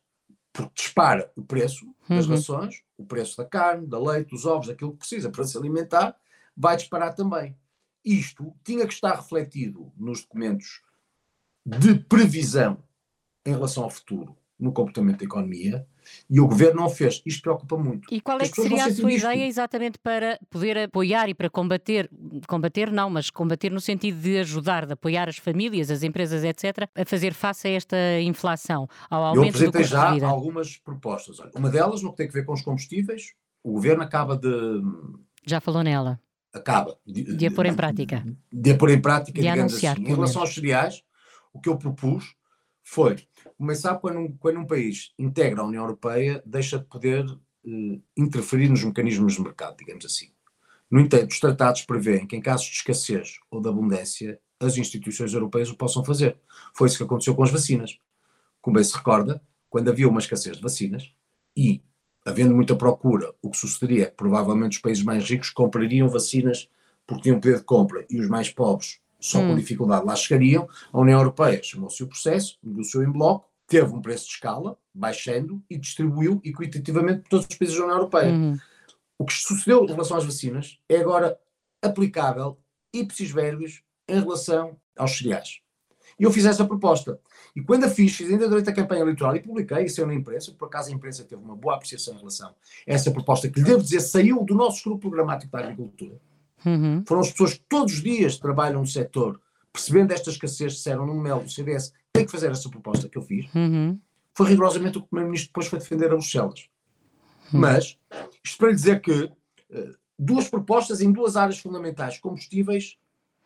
[0.54, 2.36] porque dispara o preço das uhum.
[2.36, 6.16] rações, o preço da carne, da leite, dos ovos, daquilo que precisa para se alimentar,
[6.56, 7.58] vai disparar também.
[8.04, 10.82] Isto tinha que estar refletido nos documentos
[11.66, 12.84] de previsão
[13.46, 15.86] em relação ao futuro no comportamento da economia
[16.30, 17.22] e o governo não fez.
[17.26, 18.14] Isto preocupa muito.
[18.14, 19.26] E qual é que seria a sua isto.
[19.26, 22.10] ideia exatamente para poder apoiar e para combater,
[22.48, 26.90] combater não, mas combater no sentido de ajudar, de apoiar as famílias, as empresas, etc.,
[26.96, 31.38] a fazer face a esta inflação, ao aumento Eu apresentei já algumas propostas.
[31.56, 34.50] Uma delas, no que tem a ver com os combustíveis, o governo acaba de.
[35.46, 36.20] Já falou nela.
[36.54, 36.98] Acaba.
[37.06, 38.24] De, de, a pôr em prática.
[38.52, 40.04] De a pôr em prática, de digamos anunciar, assim.
[40.04, 41.04] Em relação aos cereais,
[41.52, 42.36] o que eu propus
[42.84, 43.18] foi
[43.58, 47.26] começar quando um, quando um país integra a União Europeia, deixa de poder
[47.66, 50.32] eh, interferir nos mecanismos de mercado, digamos assim.
[50.92, 55.34] No entanto, os tratados prevêem que, em casos de escassez ou de abundância, as instituições
[55.34, 56.38] europeias o possam fazer.
[56.76, 57.98] Foi isso que aconteceu com as vacinas.
[58.62, 61.12] Como bem se recorda, quando havia uma escassez de vacinas
[61.58, 61.82] e
[62.26, 66.70] havendo muita procura, o que sucederia é que provavelmente os países mais ricos comprariam vacinas
[67.06, 69.50] porque tinham poder de compra e os mais pobres só hum.
[69.50, 70.68] com dificuldade lá chegariam.
[70.92, 75.64] A União Europeia chamou-se o processo, negociou em bloco, teve um preço de escala, baixando
[75.70, 78.34] e distribuiu equitativamente por todos os países da União Europeia.
[78.34, 78.58] Hum.
[79.18, 81.40] O que sucedeu em relação às vacinas é agora
[81.82, 82.60] aplicável
[82.94, 85.63] ipsis verbis em relação aos cereais.
[86.24, 87.20] E eu fiz essa proposta.
[87.54, 90.14] E quando a fiz, fiz ainda durante a campanha eleitoral e publiquei, isso é na
[90.14, 92.54] imprensa, por acaso a imprensa teve uma boa apreciação em relação a
[92.88, 96.16] essa proposta, que lhe devo dizer, saiu do nosso grupo programático da agricultura.
[96.66, 97.04] Uhum.
[97.06, 99.38] Foram as pessoas que todos os dias trabalham no setor,
[99.74, 103.22] percebendo esta escassez, disseram no MEL do CDS, tem que fazer essa proposta que eu
[103.22, 103.54] fiz.
[103.54, 104.00] Uhum.
[104.34, 106.70] Foi rigorosamente o que o Primeiro-Ministro depois foi defender a Bruxelas.
[107.52, 107.60] Uhum.
[107.60, 107.98] Mas,
[108.42, 112.98] isto para lhe dizer que uh, duas propostas em duas áreas fundamentais, combustíveis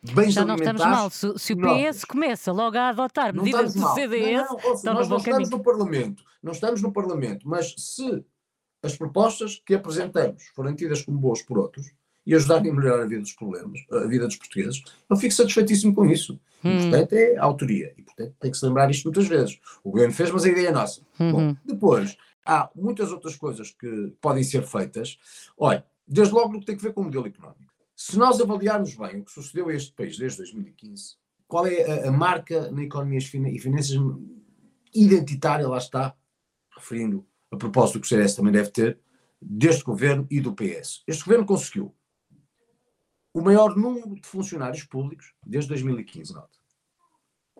[0.02, 1.10] bens Já não estamos mal.
[1.10, 2.08] Se, se o PS não.
[2.08, 6.52] começa logo a adotar medidas do CDS, não, não, nós não estamos no Parlamento, não
[6.52, 8.24] estamos no Parlamento, mas se
[8.82, 11.86] as propostas que apresentamos forem tidas como boas por outros
[12.24, 15.94] e ajudarem a melhorar a vida dos problemas, a vida dos portugueses, eu fico satisfeitíssimo
[15.94, 16.38] com isso.
[16.62, 16.70] Hum.
[16.70, 19.58] O importante é a autoria e, portanto, tem que se lembrar isto muitas vezes.
[19.82, 21.00] O governo fez, mas a ideia é nossa.
[21.18, 21.32] Uhum.
[21.32, 25.18] Bom, depois, há muitas outras coisas que podem ser feitas.
[25.56, 27.67] Olha, desde logo no que tem a ver com o modelo económico.
[28.00, 31.16] Se nós avaliarmos bem o que sucedeu a este país desde 2015,
[31.48, 33.96] qual é a, a marca na economia e finanças
[34.94, 36.14] identitária, lá está,
[36.76, 39.00] referindo a propósito do que o CDS também deve ter,
[39.42, 41.02] deste governo e do PS.
[41.08, 41.92] Este governo conseguiu
[43.34, 46.56] o maior número de funcionários públicos desde 2015, nota.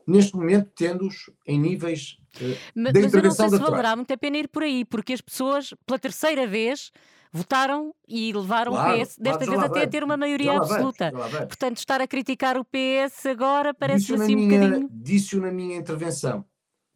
[0.07, 3.97] Neste momento, tendo-os em níveis uh, mas, da intervenção mas eu não sei se valerá
[3.97, 6.93] muito a pena ir por aí, porque as pessoas, pela terceira vez,
[7.33, 11.13] votaram e levaram claro, o PS, desta vez até a ter uma maioria absoluta.
[11.47, 14.91] Portanto, estar a criticar o PS agora parece-me assim minha, um bocadinho.
[14.93, 16.45] Disse na minha intervenção,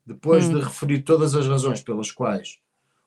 [0.04, 0.54] depois hum.
[0.54, 2.58] de referir todas as razões pelas quais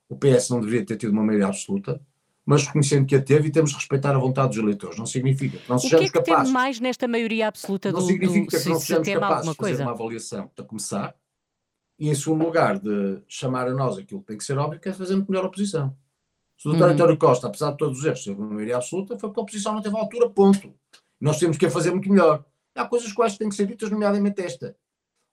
[0.08, 2.00] o PS não deveria ter tido uma maioria absoluta,
[2.46, 4.98] mas reconhecendo que a teve e temos de respeitar a vontade dos eleitores.
[5.00, 6.10] Não significa que não sejamos capazes.
[6.10, 6.54] O que é que capazes.
[6.54, 9.82] mais nesta maioria absoluta não do Não significa do, que não sejamos capazes de fazer
[9.82, 11.16] uma avaliação, a começar,
[11.98, 14.90] e em segundo lugar, de chamar a nós aquilo que tem que ser óbvio, que
[14.90, 15.96] é fazer muito melhor oposição.
[16.58, 16.94] Se o doutor uhum.
[16.94, 19.74] António Costa, apesar de todos os erros, teve uma maioria absoluta, foi porque a oposição
[19.74, 20.74] não teve altura, ponto.
[21.20, 22.46] Nós temos que a fazer muito melhor.
[22.74, 24.70] Há coisas quais têm que ser ditas, nomeadamente esta.
[24.70, 24.76] O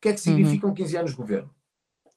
[0.01, 0.37] que é que uhum.
[0.37, 0.75] significam uhum.
[0.75, 1.55] 15 anos de governo?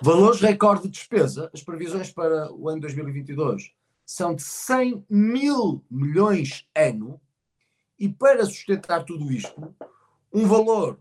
[0.00, 3.72] Valores recorde de despesa, as previsões para o ano 2022
[4.06, 7.20] são de 100 mil milhões ano,
[7.98, 9.74] e para sustentar tudo isto,
[10.32, 10.98] um valor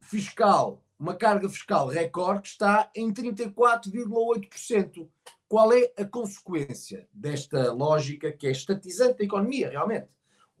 [0.00, 5.08] fiscal, uma carga fiscal recorde está em 34,8%.
[5.48, 10.08] Qual é a consequência desta lógica que é estatizante da economia, realmente?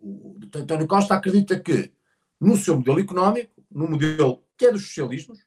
[0.00, 1.92] O António Costa acredita que,
[2.40, 5.38] no seu modelo económico, no modelo que é dos socialismos,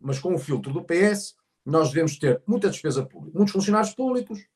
[0.00, 4.46] mas com o filtro do PS, nós devemos ter muita despesa pública, muitos funcionários públicos,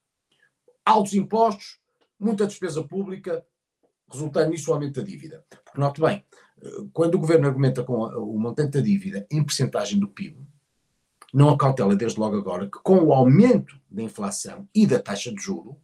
[0.85, 1.81] altos impostos,
[2.19, 3.45] muita despesa pública,
[4.11, 5.45] resultando nisso o aumento da dívida.
[5.65, 6.25] Porque note bem,
[6.93, 10.47] quando o governo argumenta com o montante da dívida em percentagem do PIB,
[11.33, 15.41] não acautela desde logo agora que com o aumento da inflação e da taxa de
[15.41, 15.81] juro,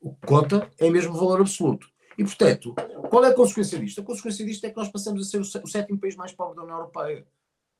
[0.00, 1.91] o que conta é mesmo o valor absoluto.
[2.18, 2.74] E, portanto,
[3.08, 4.00] qual é a consequência disto?
[4.00, 6.62] A consequência disto é que nós passamos a ser o sétimo país mais pobre da
[6.62, 7.26] União Europeia.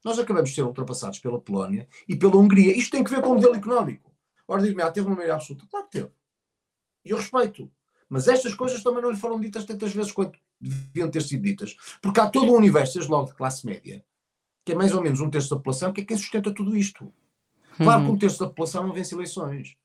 [0.04, 2.76] Nós acabamos de ser ultrapassados pela Polónia e pela Hungria.
[2.76, 4.12] Isto tem que ver com o modelo económico.
[4.48, 5.66] Ora, digo-me, ah, teve uma maioria absoluta.
[5.70, 6.10] Claro que teve.
[7.04, 7.70] E eu respeito.
[8.08, 11.76] Mas estas coisas também não lhe foram ditas tantas vezes quanto deviam ter sido ditas.
[12.00, 14.04] Porque há todo um universo, desde logo de classe média,
[14.64, 17.12] que é mais ou menos um terço da população, que é quem sustenta tudo isto.
[17.76, 18.06] Claro uhum.
[18.08, 19.76] que um terço da população não vence eleições.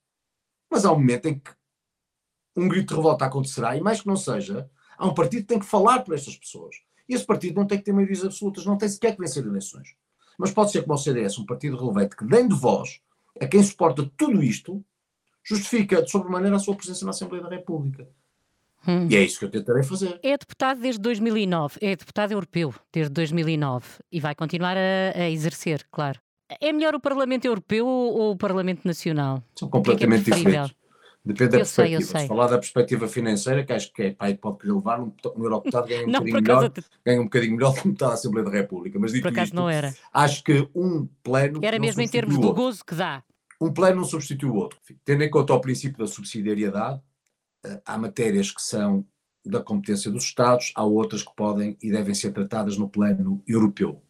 [0.69, 1.51] Mas há um momento em que
[2.57, 5.59] um grito de revolta acontecerá, e mais que não seja, há um partido que tem
[5.59, 6.75] que falar por estas pessoas.
[7.07, 9.95] E esse partido não tem que ter maiorias absolutas, não tem sequer que vencer eleições.
[10.37, 12.99] Mas pode ser como o CDS, um partido relevante que, dando voz
[13.39, 14.83] a quem suporta tudo isto,
[15.43, 18.07] justifica de sobremaneira a sua presença na Assembleia da República.
[18.87, 19.07] Hum.
[19.09, 20.19] E é isso que eu tentarei fazer.
[20.21, 25.85] É deputado desde 2009, é deputado europeu desde 2009 e vai continuar a, a exercer,
[25.91, 26.19] claro.
[26.61, 29.43] É melhor o Parlamento Europeu ou o Parlamento Nacional?
[29.55, 30.75] São completamente é é diferentes.
[31.27, 32.01] Depende da eu perspectiva.
[32.01, 35.11] Sei, Se falar da perspectiva financeira, que acho que é, pai, pode querer levar, um,
[35.35, 36.71] um eurodeputado ganha um não, bocadinho melhor,
[37.05, 38.99] ganha um bocadinho melhor do que metade da Assembleia da República.
[38.99, 39.93] Mas dito por acaso isto, não era.
[40.13, 41.59] Acho que um pleno.
[41.61, 43.23] Era mesmo em termos do gozo que dá.
[43.59, 44.79] Um pleno não substitui o outro.
[45.03, 47.01] Tendo em conta o princípio da subsidiariedade,
[47.65, 49.03] eh, há matérias que são
[49.43, 54.01] da competência dos Estados, há outras que podem e devem ser tratadas no plano europeu.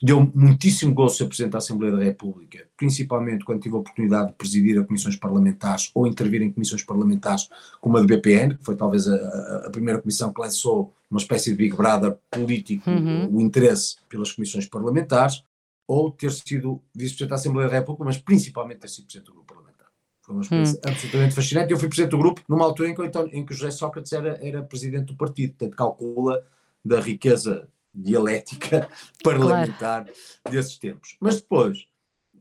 [0.00, 4.34] Deu muitíssimo gosto ser Presidente da Assembleia da República, principalmente quando tive a oportunidade de
[4.34, 7.48] presidir a comissões parlamentares ou intervir em comissões parlamentares
[7.80, 11.50] como a do BPN, que foi talvez a, a primeira comissão que lançou uma espécie
[11.50, 13.36] de Big Brother político, uhum.
[13.36, 15.42] o interesse pelas comissões parlamentares,
[15.86, 19.54] ou ter sido Vice-Presidente da Assembleia da República, mas principalmente ter sido Presidente do Grupo
[19.54, 19.86] Parlamentar.
[20.20, 20.90] Foi uma experiência hum.
[20.90, 21.72] absolutamente fascinante.
[21.72, 24.12] Eu fui Presidente do Grupo numa altura em que, então, em que o José Sócrates
[24.12, 26.44] era, era Presidente do partido, portanto calcula
[26.84, 27.66] da riqueza
[28.02, 28.88] dialética
[29.22, 30.18] parlamentar claro.
[30.50, 31.16] desses tempos.
[31.20, 31.86] Mas depois,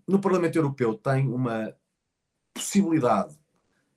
[0.08, 1.74] no Parlamento Europeu, tem uma
[2.54, 3.36] possibilidade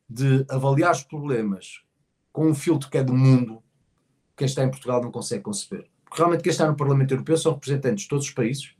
[0.08, 1.82] de avaliar os problemas
[2.32, 3.62] com um filtro que é do mundo,
[4.30, 5.88] que quem está em Portugal não consegue conceber.
[6.04, 8.74] Porque realmente quem está no Parlamento Europeu são representantes de todos os países,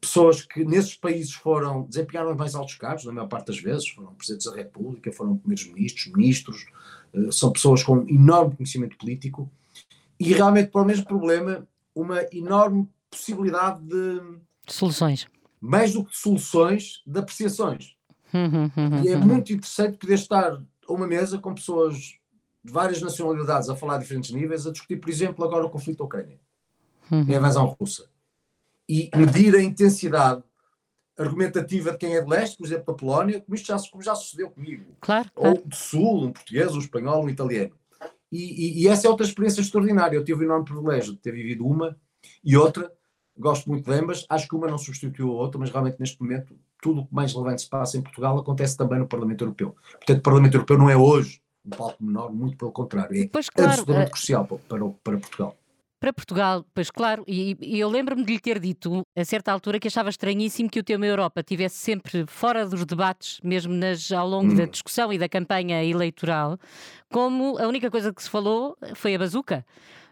[0.00, 4.14] pessoas que nesses países foram, desempenharam mais altos cargos, na maior parte das vezes, foram
[4.14, 6.66] presidentes da República, foram primeiros ministros, ministros,
[7.12, 9.50] eh, são pessoas com enorme conhecimento político
[10.18, 14.20] e realmente para o mesmo problema uma enorme possibilidade de
[14.66, 15.26] soluções.
[15.60, 17.96] Mais do que soluções, de apreciações.
[19.04, 21.96] e é muito interessante poder estar a uma mesa com pessoas
[22.62, 25.98] de várias nacionalidades a falar a diferentes níveis, a discutir, por exemplo, agora o conflito
[25.98, 26.38] da Ucrânia
[27.10, 27.24] uhum.
[27.26, 28.08] e a invasão russa.
[28.88, 30.42] E medir a intensidade
[31.16, 34.14] argumentativa de quem é de leste, por exemplo, da Polónia, como isto já, como já
[34.14, 34.96] sucedeu comigo.
[35.00, 35.62] Claro, Ou claro.
[35.64, 37.78] do sul, um português, um espanhol, um italiano.
[38.30, 40.16] E, e, e, essa é outra experiência extraordinária.
[40.16, 41.96] Eu tive o enorme privilégio de ter vivido uma
[42.44, 42.92] e outra.
[43.36, 44.26] Gosto muito de ambas.
[44.28, 47.32] Acho que uma não substituiu a outra, mas realmente neste momento tudo o que mais
[47.32, 49.76] relevante se passa em Portugal acontece também no Parlamento Europeu.
[49.92, 53.22] Portanto, o Parlamento Europeu não é hoje um palco menor, muito pelo contrário.
[53.22, 54.10] É pois, claro, absolutamente é...
[54.10, 55.59] crucial para, para, para Portugal
[56.00, 59.78] para Portugal, pois claro, e, e eu lembro-me de lhe ter dito a certa altura
[59.78, 64.26] que achava estranhíssimo que o tema Europa tivesse sempre fora dos debates, mesmo nas, ao
[64.26, 64.56] longo hum.
[64.56, 66.58] da discussão e da campanha eleitoral,
[67.12, 69.64] como a única coisa que se falou foi a bazuca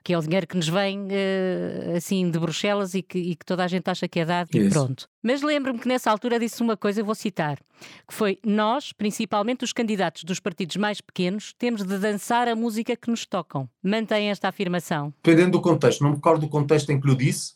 [0.02, 3.44] que é o dinheiro que nos vem uh, assim de Bruxelas e que, e que,
[3.44, 4.66] toda a gente acha que é dado Isso.
[4.66, 5.08] e pronto.
[5.22, 7.58] Mas lembro-me que nessa altura disse uma coisa, eu vou citar,
[8.06, 12.96] que foi nós, principalmente os candidatos dos partidos mais pequenos, temos de dançar a música
[12.96, 13.68] que nos tocam.
[13.82, 15.12] Mantém esta afirmação.
[15.22, 17.54] Dependendo do contexto, não me recordo do contexto em que lhe disse,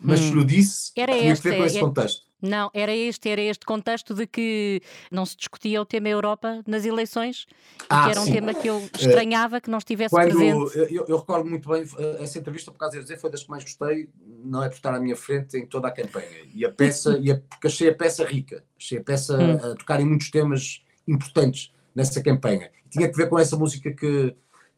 [0.00, 0.28] mas hum.
[0.28, 2.22] se lhe disse, era tinha que ver com esse é, contexto.
[2.44, 6.84] Não, era este, era este contexto de que não se discutia o tema Europa nas
[6.84, 7.46] eleições,
[7.88, 8.32] ah, que era um sim.
[8.32, 10.78] tema que eu eh, estranhava que não estivesse Quando, presente.
[10.94, 13.50] Eu, eu, recordo muito bem eh, essa entrevista, por causa de dizer, foi das que
[13.50, 14.10] mais gostei,
[14.44, 16.44] não é por estar à minha frente em toda a campanha.
[16.54, 19.72] E a peça, e a, porque achei a peça rica, achei a peça hum.
[19.72, 22.70] a tocar em muitos temas importantes nessa campanha.
[22.84, 24.36] E tinha que ver com essa música que,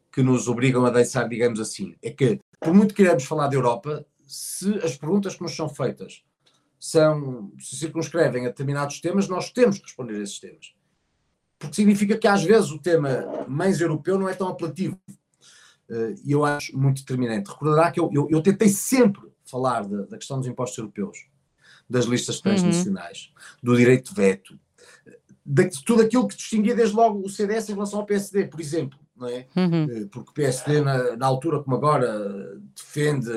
[0.09, 1.95] que nos obrigam a dançar, digamos assim.
[2.01, 5.67] É que, por muito que queremos falar da Europa, se as perguntas que nos são
[5.67, 6.23] feitas
[6.79, 10.73] são, se circunscrevem a determinados temas, nós temos que responder a esses temas.
[11.57, 14.99] Porque significa que às vezes o tema mais europeu não é tão apelativo.
[15.89, 17.49] Eh, E eu acho muito determinante.
[17.49, 21.25] Recordará que eu, eu, eu tentei sempre falar da, da, questão dos impostos europeus,
[21.89, 23.71] das listas transnacionais, uhum.
[23.71, 24.59] do direito de veto,
[25.45, 28.99] de tudo aquilo que distinguia desde logo o CDS em relação ao PSD, por exemplo
[29.17, 29.47] não é?
[29.55, 29.87] Uhum.
[29.89, 33.31] Eh, porque o PSD, na, na, altura como agora, defende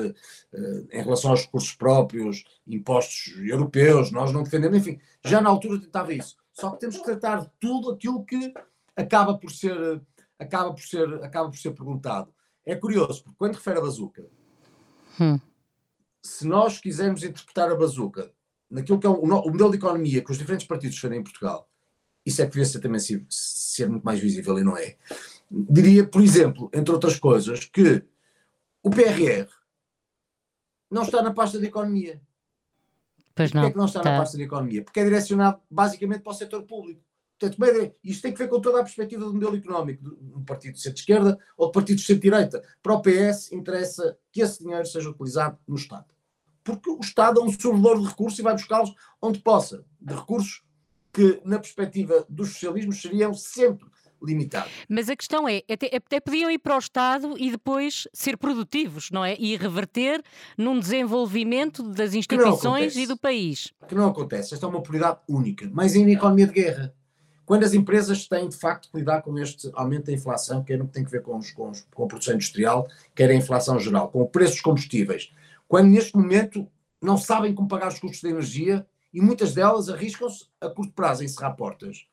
[0.53, 5.79] uh, em relação aos recursos próprios, impostos europeus, nós não defendemos, enfim, já na altura
[5.79, 6.35] tentava isso.
[6.53, 8.53] Só que temos que tratar de tudo aquilo que
[8.95, 10.01] acaba por ser,
[10.37, 12.33] acaba por ser, acaba por ser perguntado.
[12.65, 14.23] É curioso, porque quando refere a bazuca,
[15.19, 15.39] hum.
[16.21, 18.31] se nós quisermos interpretar a bazuca
[18.69, 21.67] naquilo que é o, o modelo de economia que os diferentes partidos defendem em Portugal,
[22.25, 24.95] isso é que devia ser também ser, ser muito mais visível e não é
[25.51, 28.03] diria, por exemplo, entre outras coisas, que
[28.81, 29.47] o PRR
[30.89, 32.21] não está na pasta de economia.
[33.35, 33.61] Pois não.
[33.61, 34.11] Porquê é que não está tá.
[34.11, 34.83] na pasta de economia?
[34.83, 37.01] Porque é direcionado basicamente para o setor público.
[37.37, 40.81] Portanto, isto tem que ver com toda a perspectiva do modelo económico um partido de
[40.81, 42.61] centro-esquerda ou de partido de centro-direita.
[42.83, 46.05] Para o PS interessa que esse dinheiro seja utilizado no Estado.
[46.63, 49.83] Porque o Estado é um servidor de recursos e vai buscá-los onde possa.
[49.99, 50.63] De recursos
[51.11, 53.89] que, na perspectiva dos socialismos, seriam sempre
[54.23, 54.69] limitado.
[54.87, 59.09] Mas a questão é, até, até podiam ir para o Estado e depois ser produtivos,
[59.11, 59.35] não é?
[59.39, 60.23] E reverter
[60.57, 63.73] num desenvolvimento das instituições e do país.
[63.87, 64.53] Que não acontece.
[64.53, 65.69] Esta é uma prioridade única.
[65.71, 66.93] Mas ainda em economia de guerra.
[67.45, 70.87] Quando as empresas têm, de facto, que lidar com este aumento da inflação, quer no
[70.87, 73.77] que tem a ver com, os, com, os, com a produção industrial, quer a inflação
[73.77, 75.31] geral, com o preço dos combustíveis,
[75.67, 76.65] quando neste momento
[77.01, 81.23] não sabem como pagar os custos da energia e muitas delas arriscam-se a curto prazo
[81.23, 82.05] a encerrar portas.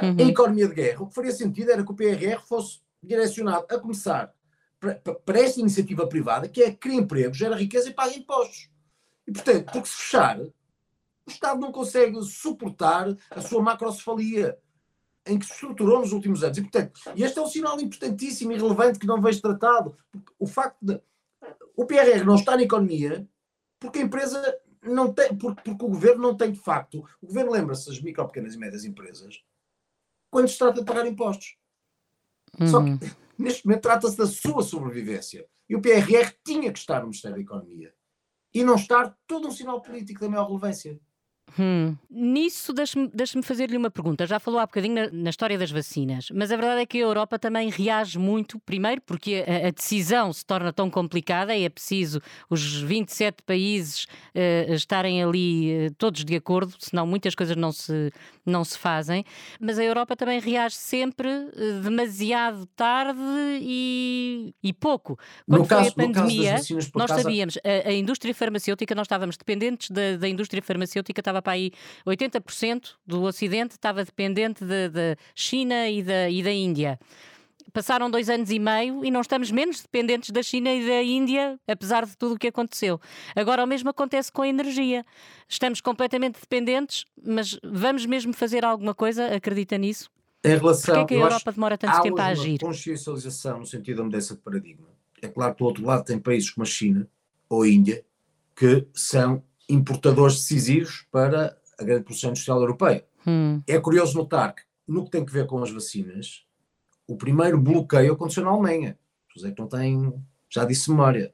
[0.00, 0.16] Uhum.
[0.18, 3.78] Em economia de guerra, o que faria sentido era que o PRR fosse direcionado a
[3.78, 4.32] começar
[4.80, 8.70] para, para esta iniciativa privada, que é criar emprego, gera riqueza e paga impostos.
[9.26, 10.50] E, portanto, porque se fechar, o
[11.28, 14.58] Estado não consegue suportar a sua macrocefalia
[15.24, 16.58] em que se estruturou nos últimos anos.
[16.58, 19.96] E, portanto, este é um sinal importantíssimo e relevante que não vejo tratado.
[20.38, 21.00] O facto de
[21.76, 23.26] o PRR não está na economia
[23.78, 27.04] porque a empresa não tem, porque, porque o governo não tem de facto.
[27.20, 29.42] O governo lembra-se das micro, pequenas e médias empresas
[30.32, 31.58] quando se trata de pagar impostos.
[32.58, 32.66] Uhum.
[32.66, 32.98] Só que uhum.
[33.38, 35.46] neste momento trata-se da sua sobrevivência.
[35.68, 37.94] E o PRR tinha que estar no Ministério da Economia.
[38.54, 40.98] E não estar todo um sinal político da maior relevância.
[41.58, 41.96] Hum.
[42.10, 44.26] Nisso, deixe-me deixe fazer-lhe uma pergunta.
[44.26, 47.02] Já falou há bocadinho na, na, história das vacinas, mas a verdade é que a
[47.02, 51.68] Europa também reage muito, primeiro porque a, a decisão se torna tão complicada e é
[51.68, 57.72] preciso os 27 países uh, estarem ali uh, todos de acordo, senão muitas coisas não
[57.72, 58.10] se,
[58.46, 59.24] não se fazem.
[59.60, 63.20] Mas a Europa também reage sempre uh, demasiado tarde
[63.60, 65.18] e, e pouco.
[65.46, 67.22] Quando no foi caso, a pandemia, vacinas, nós casa...
[67.22, 71.72] sabíamos, a, a, indústria farmacêutica, nós estávamos dependentes da, da indústria farmacêutica, estava para aí
[72.06, 76.98] 80% do Ocidente estava dependente da de, de China e da, e da Índia
[77.72, 81.58] passaram dois anos e meio e não estamos menos dependentes da China e da Índia,
[81.66, 83.00] apesar de tudo o que aconteceu.
[83.34, 85.06] Agora o mesmo acontece com a energia.
[85.48, 89.34] Estamos completamente dependentes, mas vamos mesmo fazer alguma coisa?
[89.34, 90.10] Acredita nisso?
[90.44, 92.58] Em relação, Porquê é que a Europa demora tanto tempo a agir?
[92.58, 94.88] consciencialização no sentido da mudança de paradigma.
[95.22, 97.08] É claro que do outro lado tem países como a China
[97.48, 98.04] ou a Índia
[98.54, 103.04] que são importadores decisivos para a grande produção industrial europeia.
[103.26, 103.62] Hum.
[103.66, 106.44] É curioso notar que, no que tem que ver com as vacinas,
[107.06, 108.98] o primeiro bloqueio aconteceu na Alemanha.
[109.34, 110.12] José que não tem,
[110.48, 111.32] já disse memória.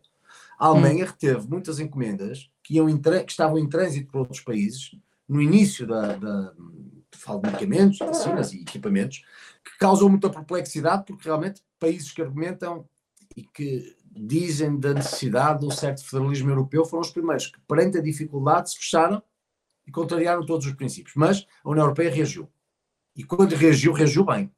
[0.59, 1.09] A Alemanha hum.
[1.09, 4.95] reteve muitas encomendas que, iam em, que estavam em trânsito para outros países
[5.29, 6.55] no início da, da
[7.19, 9.23] falo de medicamentos, vacinas e equipamentos,
[9.65, 12.89] que causou muita perplexidade, porque realmente países que argumentam
[13.37, 17.99] e que dizem da necessidade de um certo federalismo europeu foram os primeiros que, perante
[17.99, 19.23] a dificuldade, se fecharam
[19.87, 21.15] e contrariaram todos os princípios.
[21.17, 22.49] Mas a União Europeia reagiu.
[23.17, 24.51] E quando reagiu, reagiu bem.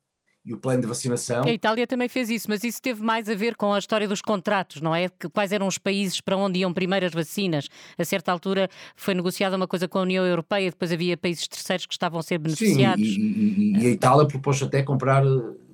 [0.42, 1.44] E o plano de vacinação.
[1.44, 4.22] A Itália também fez isso, mas isso teve mais a ver com a história dos
[4.22, 5.10] contratos, não é?
[5.10, 7.68] Que, quais eram os países para onde iam primeiro as vacinas?
[7.98, 11.84] A certa altura foi negociada uma coisa com a União Europeia, depois havia países terceiros
[11.84, 13.06] que estavam a ser beneficiados.
[13.06, 15.28] Sim, e, e, e a Itália propôs até comprar eh,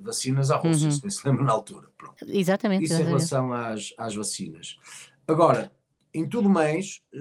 [0.07, 1.11] vacinas à Rússia, uhum.
[1.11, 1.89] se lembra na altura.
[1.99, 2.17] Pronto.
[2.27, 2.85] Exatamente.
[2.85, 4.79] Isso em relação às, às vacinas.
[5.29, 5.71] Agora,
[6.15, 7.19] em tudo mais, eh,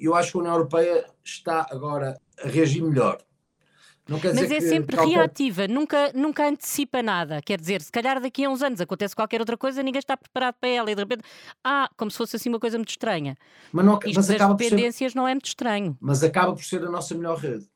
[0.00, 3.18] eu acho que a União Europeia está agora a reagir melhor.
[4.08, 5.16] Mas é sempre qualquer...
[5.16, 7.42] reativa, nunca, nunca antecipa nada.
[7.42, 10.54] Quer dizer, se calhar daqui a uns anos acontece qualquer outra coisa, ninguém está preparado
[10.60, 11.24] para ela e de repente,
[11.64, 13.36] ah, como se fosse assim uma coisa muito estranha.
[13.72, 15.18] Mas, não, Isto mas das dependências ser...
[15.18, 15.98] não é muito estranho.
[16.00, 17.66] Mas acaba por ser a nossa melhor rede.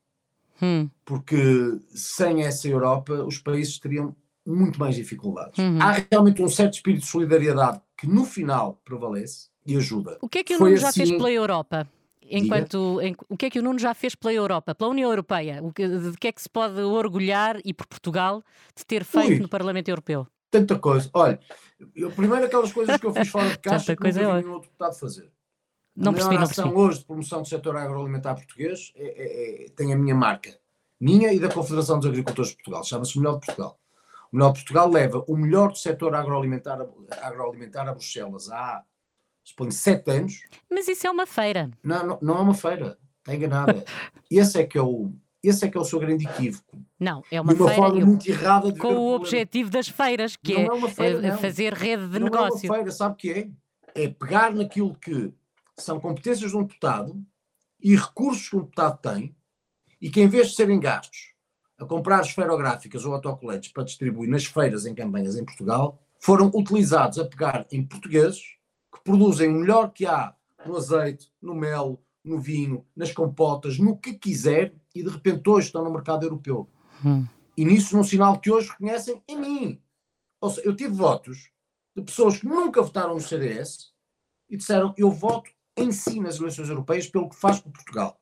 [0.61, 0.89] Hum.
[1.03, 5.57] Porque sem essa Europa, os países teriam muito mais dificuldades.
[5.57, 5.81] Uhum.
[5.81, 10.17] Há realmente um certo espírito de solidariedade que no final prevalece e ajuda.
[10.21, 11.87] O que é que o Nuno já fez assim pela Europa?
[12.23, 15.59] Enquanto, em, o que é que o Nuno já fez pela Europa, pela União Europeia?
[15.61, 18.41] O que, de que é que se pode orgulhar e por Portugal
[18.75, 20.25] de ter feito Ui, no Parlamento Europeu?
[20.49, 21.09] Tanta coisa.
[21.13, 21.39] Olha,
[21.95, 24.69] eu, primeiro aquelas coisas que eu fiz fora de casa que nunca vi nenhum outro
[24.69, 25.31] deputado fazer.
[25.95, 26.69] Não percebi, não percebi.
[26.69, 30.57] hoje de promoção do setor agroalimentar português é, é, é, tem a minha marca.
[30.99, 32.83] Minha e da Confederação dos Agricultores de Portugal.
[32.83, 33.80] Chama-se Melhor de Portugal.
[34.31, 36.79] O Portugal leva o melhor do setor agroalimentar,
[37.21, 38.83] agroalimentar a Bruxelas há,
[39.43, 40.41] suponho, sete anos.
[40.69, 41.69] Mas isso é uma feira.
[41.83, 42.97] Não, não, não é uma feira.
[43.19, 43.83] Está enganada.
[44.31, 45.11] esse é que é o,
[45.43, 46.81] esse é que é o seu grande equívoco.
[46.97, 50.37] Não, é uma, uma feira forma muito errada de com o, o objetivo das feiras,
[50.37, 52.67] que é, é feira, fazer rede de não negócio.
[52.67, 53.49] Não é uma feira, sabe o que é?
[53.93, 55.33] É pegar naquilo que
[55.77, 57.21] são competências de um deputado
[57.81, 59.35] e recursos que um deputado tem
[59.99, 61.33] e que em vez de serem gastos
[61.81, 67.17] a comprar esferográficas ou autocoletes para distribuir nas feiras em campanhas em Portugal, foram utilizados
[67.17, 68.39] a pegar em portugueses
[68.93, 73.97] que produzem o melhor que há no azeite, no mel, no vinho, nas compotas, no
[73.97, 76.69] que quiser, e de repente hoje estão no mercado europeu.
[77.03, 77.25] Hum.
[77.57, 79.81] E nisso num sinal que hoje reconhecem em mim.
[80.39, 81.49] Ou seja, eu tive votos
[81.95, 83.91] de pessoas que nunca votaram no CDS
[84.47, 88.21] e disseram eu voto em si nas eleições europeias pelo que faz por Portugal.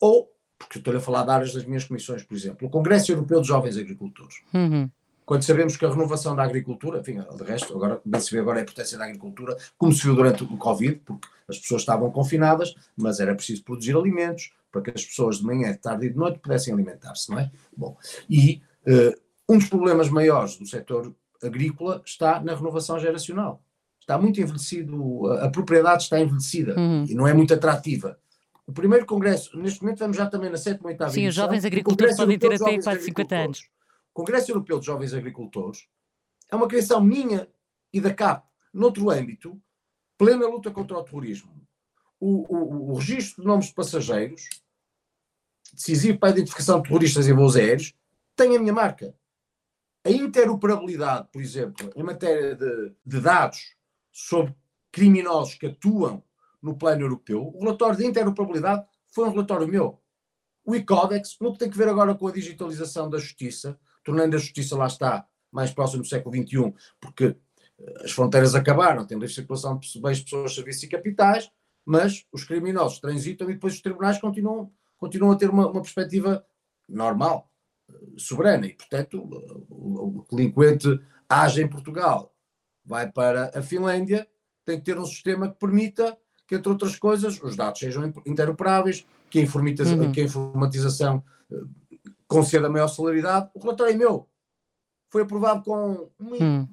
[0.00, 0.28] Ou
[0.58, 3.48] porque estou a falar de áreas das minhas comissões, por exemplo, o Congresso Europeu de
[3.48, 4.36] Jovens Agricultores.
[4.52, 4.90] Uhum.
[5.24, 8.58] quando sabemos que a renovação da agricultura, enfim, de resto, agora, bem se vê agora
[8.58, 12.74] a importância da agricultura, como se viu durante o Covid, porque as pessoas estavam confinadas,
[12.96, 16.16] mas era preciso produzir alimentos para que as pessoas de manhã, de tarde e de
[16.16, 17.50] noite pudessem alimentar-se, não é?
[17.76, 17.96] Bom,
[18.28, 19.14] e uh,
[19.48, 23.62] um dos problemas maiores do setor agrícola está na renovação geracional.
[24.00, 27.04] Está muito envelhecido, a, a propriedade está envelhecida uhum.
[27.08, 28.18] e não é muito atrativa.
[28.68, 31.64] O primeiro congresso, neste momento vamos já também na sétima ou oitava Sim, os jovens
[31.64, 33.70] agricultores podem ter até quase 50 anos.
[34.12, 35.88] Congresso Europeu de Jovens Agricultores
[36.50, 37.48] é uma criação minha
[37.90, 39.58] e da CAP, noutro âmbito,
[40.18, 41.50] plena luta contra o terrorismo.
[42.20, 44.42] O, o, o registro de nomes de passageiros,
[45.72, 47.94] decisivo para a identificação de terroristas em voos aéreos,
[48.36, 49.14] tem a minha marca.
[50.04, 53.74] A interoperabilidade, por exemplo, em matéria de, de dados
[54.12, 54.54] sobre
[54.92, 56.22] criminosos que atuam
[56.68, 60.00] no plano europeu, o relatório de interoperabilidade foi um relatório meu.
[60.64, 64.38] O e-Codex, no que tem que ver agora com a digitalização da justiça, tornando a
[64.38, 67.36] justiça, lá está, mais próximo do século XXI, porque
[67.78, 71.50] eh, as fronteiras acabaram, tem livre circulação de bens, pessoas, serviços e capitais,
[71.84, 76.44] mas os criminosos transitam e depois os tribunais continuam, continuam a ter uma, uma perspectiva
[76.86, 77.50] normal,
[77.88, 79.22] eh, soberana, e portanto
[79.70, 82.34] o, o delinquente age em Portugal,
[82.84, 84.28] vai para a Finlândia,
[84.64, 86.18] tem que ter um sistema que permita
[86.48, 90.10] que, entre outras coisas, os dados sejam interoperáveis, que a, informatização, uhum.
[90.10, 91.22] que a informatização
[91.52, 91.60] eh,
[92.26, 93.50] conceda maior celeridade.
[93.54, 94.26] O relatório é meu.
[95.10, 96.66] Foi aprovado com hum.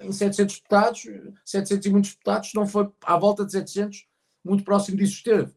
[0.00, 1.06] em 700 deputados,
[1.44, 4.06] 700 e muitos deputados, não foi à volta de 700,
[4.42, 5.52] muito próximo disso esteve.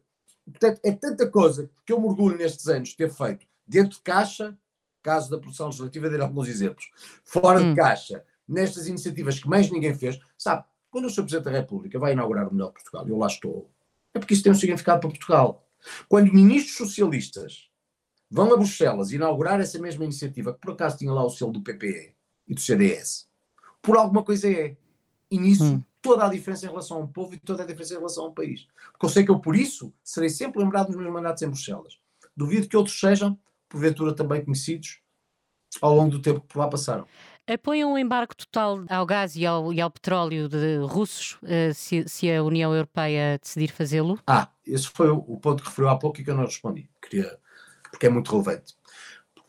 [0.46, 4.02] Portanto, é tanta coisa que eu me orgulho nestes anos de ter feito dentro de
[4.02, 4.58] caixa,
[5.02, 6.90] caso da produção legislativa, dar alguns exemplos,
[7.24, 7.70] fora hum.
[7.74, 10.20] de caixa, nestas iniciativas que mais ninguém fez.
[10.38, 10.66] Sabe,
[10.98, 11.22] quando o Sr.
[11.22, 13.70] Presidente da República vai inaugurar o Melhor Portugal, eu lá estou,
[14.16, 15.64] é porque isso tem um significado para Portugal.
[16.10, 17.70] Quando ministros socialistas
[18.32, 21.62] vão a Bruxelas inaugurar essa mesma iniciativa, que por acaso tinha lá o selo do
[21.62, 22.16] PPE
[22.48, 23.30] e do CDS,
[23.80, 24.76] por alguma coisa é.
[25.30, 25.84] E nisso hum.
[26.02, 28.30] toda a diferença em relação a um povo e toda a diferença em relação a
[28.30, 28.66] um país.
[28.94, 32.00] Porque eu sei que eu, por isso, serei sempre lembrado dos meus mandatos em Bruxelas.
[32.36, 33.38] Duvido que outros sejam,
[33.70, 35.00] porventura também conhecidos,
[35.80, 37.06] ao longo do tempo que por lá passaram.
[37.48, 42.08] Apoiam um embargo total ao gás e ao, e ao petróleo de russos, uh, se,
[42.08, 44.20] se, a União Europeia decidir fazê-lo?
[44.28, 46.90] Ah, esse foi o, o ponto que referiu há pouco e que eu não respondi.
[47.02, 47.40] Queria
[47.90, 48.76] porque é muito relevante.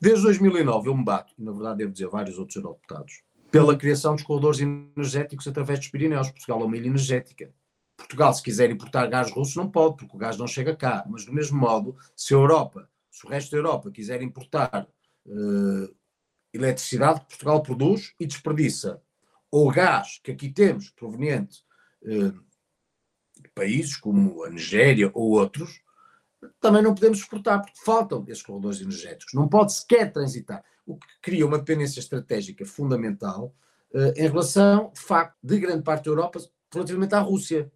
[0.01, 4.15] Desde 2009 eu me bato, e na verdade devo dizer vários outros eurodeputados, pela criação
[4.15, 6.31] dos corredores energéticos através dos Pirineus.
[6.31, 7.53] Portugal é uma ilha energética.
[7.97, 11.05] Portugal, se quiser importar gás russo, não pode, porque o gás não chega cá.
[11.09, 14.87] Mas, do mesmo modo, se a Europa, se o resto da Europa quiser importar
[15.27, 15.95] uh,
[16.53, 19.03] eletricidade que Portugal produz e desperdiça,
[19.51, 21.65] ou gás que aqui temos, proveniente
[22.03, 22.33] uh,
[23.41, 25.83] de países como a Nigéria ou outros,
[26.61, 29.35] também não podemos exportar, porque faltam esses corredores energéticos.
[29.35, 33.55] Não pode sequer transitar, o que cria uma dependência estratégica fundamental
[33.93, 36.41] uh, em relação, de facto, de grande parte da Europa
[36.73, 37.71] relativamente à Rússia.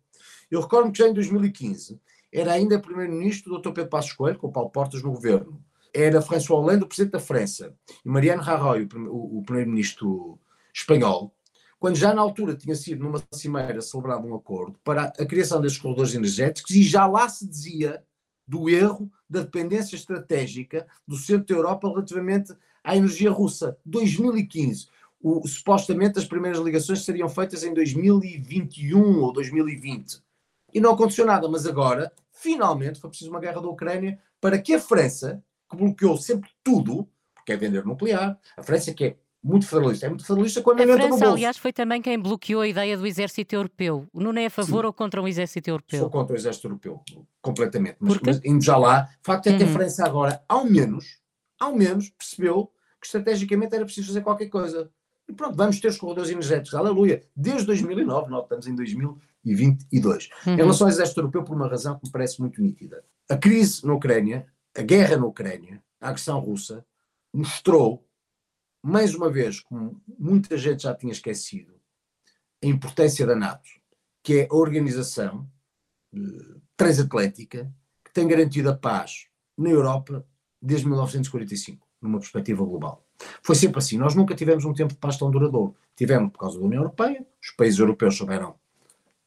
[0.51, 2.01] Eu recordo que já em 2015
[2.33, 3.73] era ainda primeiro-ministro o Dr.
[3.73, 5.63] Pedro Passos Coelho, com o Paulo Portas no governo.
[5.95, 7.75] Era François Hollande, o presidente da França,
[8.05, 10.39] e Mariano Rajoy, o, o primeiro-ministro
[10.75, 11.35] espanhol,
[11.79, 15.83] quando já na altura tinha sido numa cimeira celebrado um acordo para a criação destes
[15.83, 18.03] corredores energéticos e já lá se dizia
[18.47, 23.77] do erro da dependência estratégica do centro da Europa relativamente à energia russa.
[23.85, 24.87] 2015.
[25.21, 30.23] O, supostamente as primeiras ligações seriam feitas em 2021 ou 2020.
[30.73, 34.75] E não aconteceu nada, mas agora, finalmente, foi preciso uma guerra da Ucrânia para que
[34.75, 35.43] a França,
[35.73, 40.07] que bloqueou sempre tudo, porque é vender nuclear, a França que é muito federalista.
[40.07, 43.55] É muito federalista quando a França, aliás, foi também quem bloqueou a ideia do exército
[43.55, 44.07] europeu.
[44.13, 44.87] O Nuno é a favor Sim.
[44.87, 45.99] ou contra o exército europeu?
[45.99, 47.01] Sou contra o exército europeu,
[47.41, 47.97] completamente.
[47.99, 49.71] Mas, mas indo já lá, o facto é que uhum.
[49.71, 51.21] a França agora, ao menos,
[51.59, 52.71] ao menos, percebeu
[53.01, 54.89] que estrategicamente era preciso fazer qualquer coisa.
[55.29, 57.25] E pronto, vamos ter os corredores energéticos, aleluia.
[57.35, 60.29] Desde 2009, nós estamos em 2022.
[60.47, 60.53] Uhum.
[60.53, 63.05] Em relação ao exército europeu, por uma razão que me parece muito nítida.
[63.29, 64.47] A crise na Ucrânia,
[64.77, 66.85] a guerra na Ucrânia, a agressão russa,
[67.33, 68.07] mostrou
[68.83, 71.75] mais uma vez, como muita gente já tinha esquecido,
[72.63, 73.69] a importância da NATO,
[74.23, 75.49] que é a organização
[76.15, 77.73] uh, transatlética
[78.05, 80.27] que tem garantido a paz na Europa
[80.61, 83.07] desde 1945, numa perspectiva global.
[83.43, 83.97] Foi sempre assim.
[83.99, 85.77] Nós nunca tivemos um tempo de paz tão duradouro.
[85.95, 88.59] Tivemos por causa da União Europeia, os países europeus souberam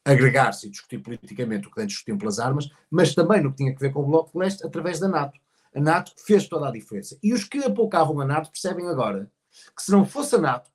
[0.06, 3.74] agregar-se e discutir politicamente o que antes discutiam pelas armas, mas também no que tinha
[3.74, 5.40] a ver com o Bloco de Leste, através da NATO.
[5.74, 7.18] A NATO fez toda a diferença.
[7.22, 9.30] E os que apocavam a NATO percebem agora
[9.76, 10.72] que se não fosse a NATO,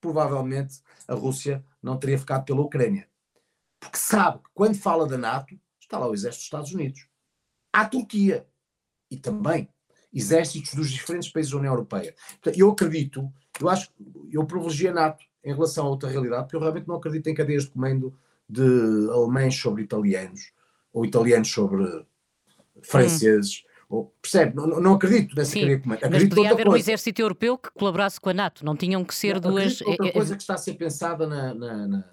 [0.00, 3.08] provavelmente a Rússia não teria ficado pela Ucrânia.
[3.78, 7.06] Porque sabe que quando fala da NATO, está lá o exército dos Estados Unidos.
[7.72, 8.46] Há a Turquia.
[9.10, 9.68] E também
[10.12, 12.14] exércitos dos diferentes países da União Europeia.
[12.56, 13.90] Eu acredito, Eu acho
[14.30, 17.34] eu privilegio a NATO em relação a outra realidade, porque eu realmente não acredito em
[17.34, 18.16] cadeias de comando
[18.52, 20.52] de alemães sobre italianos,
[20.92, 22.04] ou italianos sobre
[22.82, 23.62] franceses.
[23.64, 23.72] Hum.
[23.88, 24.56] Ou, percebe?
[24.56, 25.98] Não, não acredito nessa Sim, cadeia comando.
[25.98, 26.76] Acredito mas podia haver coisa.
[26.76, 29.80] um exército europeu que colaborasse com a NATO, não tinham que ser não, duas.
[29.82, 32.04] Outra é, é, coisa que está a ser pensada na, na, na,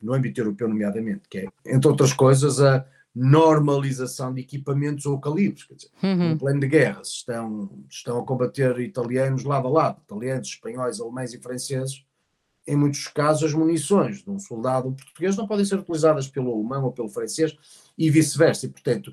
[0.00, 5.64] no âmbito europeu, nomeadamente, que é, entre outras coisas, a normalização de equipamentos ou calibres.
[5.64, 6.30] Quer dizer, uhum.
[6.30, 11.00] no plano de guerra, se estão, estão a combater italianos lado a lado, italianos, espanhóis,
[11.00, 12.04] alemães e franceses,
[12.66, 16.84] em muitos casos as munições de um soldado português não podem ser utilizadas pelo alemão
[16.84, 17.56] ou pelo francês
[17.96, 18.66] e vice-versa.
[18.66, 19.12] E, portanto,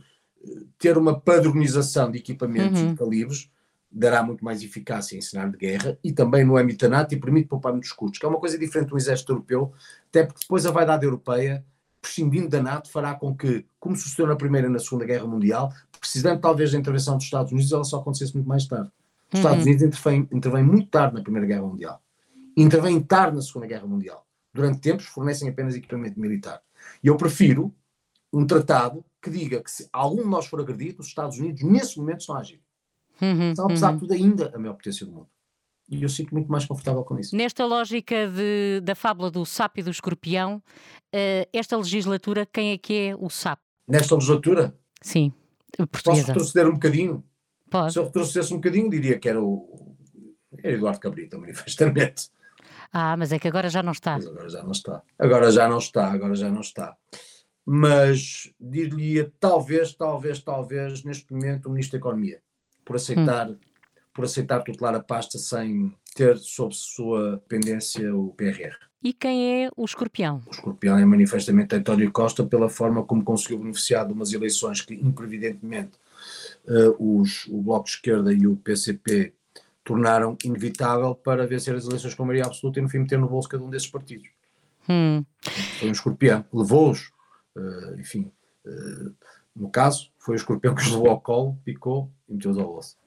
[0.77, 2.93] ter uma padronização de equipamentos uhum.
[2.93, 3.49] e calibres
[3.91, 7.19] dará muito mais eficácia em cenário de guerra e também no âmbito da NATO e
[7.19, 9.73] permite poupar muitos custos, que é uma coisa diferente do exército europeu,
[10.09, 11.65] até porque depois a vaidade europeia
[12.01, 15.73] prescindindo da NATO, fará com que, como sucedeu na Primeira e na Segunda Guerra Mundial,
[15.99, 18.89] precisando talvez da intervenção dos Estados Unidos, ela só acontecesse muito mais tarde.
[19.31, 19.65] Os Estados uhum.
[19.65, 22.01] Unidos intervêm, intervêm muito tarde na Primeira Guerra Mundial.
[22.61, 24.25] Intervêm tarde na Segunda Guerra Mundial.
[24.53, 26.61] Durante tempos fornecem apenas equipamento militar.
[27.03, 27.73] E eu prefiro
[28.33, 31.97] um tratado que diga que se algum de nós for agredido, os Estados Unidos, nesse
[31.97, 32.61] momento, estão a agir.
[33.21, 33.93] Uhum, São, apesar uhum.
[33.95, 35.27] de tudo, ainda a maior potência do mundo.
[35.89, 37.35] E eu sinto muito mais confortável com isso.
[37.35, 42.77] Nesta lógica de, da fábula do sapo e do escorpião, uh, esta legislatura, quem é
[42.77, 43.63] que é o sapo?
[43.87, 44.75] Nesta legislatura?
[45.01, 45.33] Sim,
[45.75, 46.03] portuguesa.
[46.03, 47.23] Posso retroceder um bocadinho?
[47.69, 47.93] Pode.
[47.93, 49.95] Se eu retrocedesse um bocadinho, diria que era o
[50.63, 52.29] era Eduardo Cabrita, manifestamente.
[52.91, 54.15] Ah, mas é que agora já não está.
[54.17, 55.03] Mas agora já não está.
[55.17, 56.97] Agora já não está, agora já não está.
[57.65, 62.41] Mas diria talvez, talvez, talvez, neste momento, o Ministro da Economia,
[62.83, 63.57] por aceitar hum
[64.19, 68.75] por aceitar tutelar a pasta sem ter sob sua dependência o PRR.
[69.01, 70.41] E quem é o escorpião?
[70.45, 74.93] O escorpião é manifestamente António Costa pela forma como conseguiu beneficiar de umas eleições que,
[74.93, 75.91] imprevidentemente,
[76.65, 79.33] uh, os, o Bloco de Esquerda e o PCP
[79.89, 83.49] tornaram inevitável para vencer as eleições com maioria absoluta e no fim meter no bolso
[83.49, 84.29] cada um desses partidos.
[84.87, 85.25] Hum.
[85.79, 87.11] Foi um escorpião, levou-os,
[87.55, 88.31] uh, enfim,
[88.67, 89.15] uh,
[89.55, 92.97] no caso, foi o escorpião que os levou ao colo, picou e meteu-os ao bolso.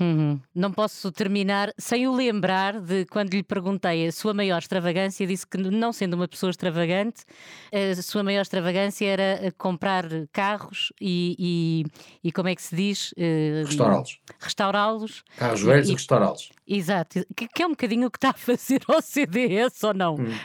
[0.00, 0.40] Uhum.
[0.54, 5.46] Não posso terminar sem o lembrar de quando lhe perguntei a sua maior extravagância, disse
[5.46, 7.24] que, não sendo uma pessoa extravagante,
[7.72, 13.12] a sua maior extravagância era comprar carros e, e, e como é que se diz?
[13.12, 14.20] Uh, restaurá-los.
[14.40, 15.24] Restaurá-los.
[15.36, 16.50] Carros velhos e, e restaurá-los.
[16.66, 17.24] Exato.
[17.34, 20.16] Que, que, é um bocadinho o que está a fazer ao CDS ou não?
[20.16, 20.38] Hum.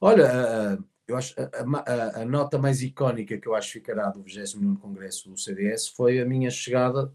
[0.00, 0.76] Olha.
[0.78, 4.22] Uh, eu acho a, a, a, nota mais icónica que eu acho que ficará do
[4.22, 7.10] 29 Congresso do CDS foi a minha chegada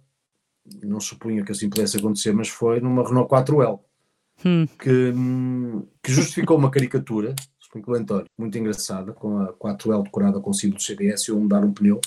[0.84, 3.80] não supunha que assim pudesse acontecer, mas foi numa Renault 4L,
[4.46, 4.66] hum.
[4.80, 5.14] que,
[6.02, 7.36] que, justificou uma caricatura,
[8.38, 11.74] muito engraçada, com a 4L decorada com o símbolo do CDS e eu mudar um
[11.74, 12.00] pneu.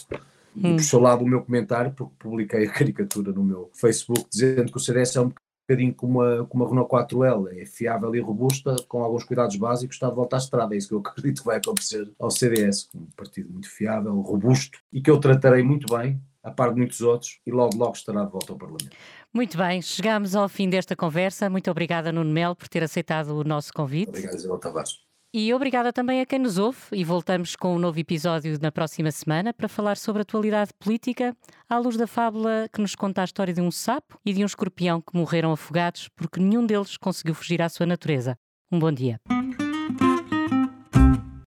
[0.56, 0.72] Hum.
[0.72, 4.70] E por seu lado o meu comentário, porque publiquei a caricatura no meu Facebook, dizendo
[4.70, 5.32] que o CDS é um
[5.68, 9.96] bocadinho como a, como a Renault 4L, é fiável e robusta, com alguns cuidados básicos,
[9.96, 10.74] está de volta à estrada.
[10.74, 14.78] É isso que eu acredito que vai acontecer ao CDS, um partido muito fiável, robusto
[14.92, 18.24] e que eu tratarei muito bem a par de muitos outros, e logo, logo estará
[18.24, 18.96] de volta ao Parlamento.
[19.34, 21.50] Muito bem, chegamos ao fim desta conversa.
[21.50, 24.10] Muito obrigada, Nuno Melo, por ter aceitado o nosso convite.
[24.10, 25.06] Obrigado, Isabel Tavares.
[25.34, 29.10] E obrigada também a quem nos ouve e voltamos com um novo episódio na próxima
[29.10, 31.36] semana para falar sobre a atualidade política
[31.68, 34.46] à luz da fábula que nos conta a história de um sapo e de um
[34.46, 38.38] escorpião que morreram afogados porque nenhum deles conseguiu fugir à sua natureza.
[38.70, 39.20] Um bom dia.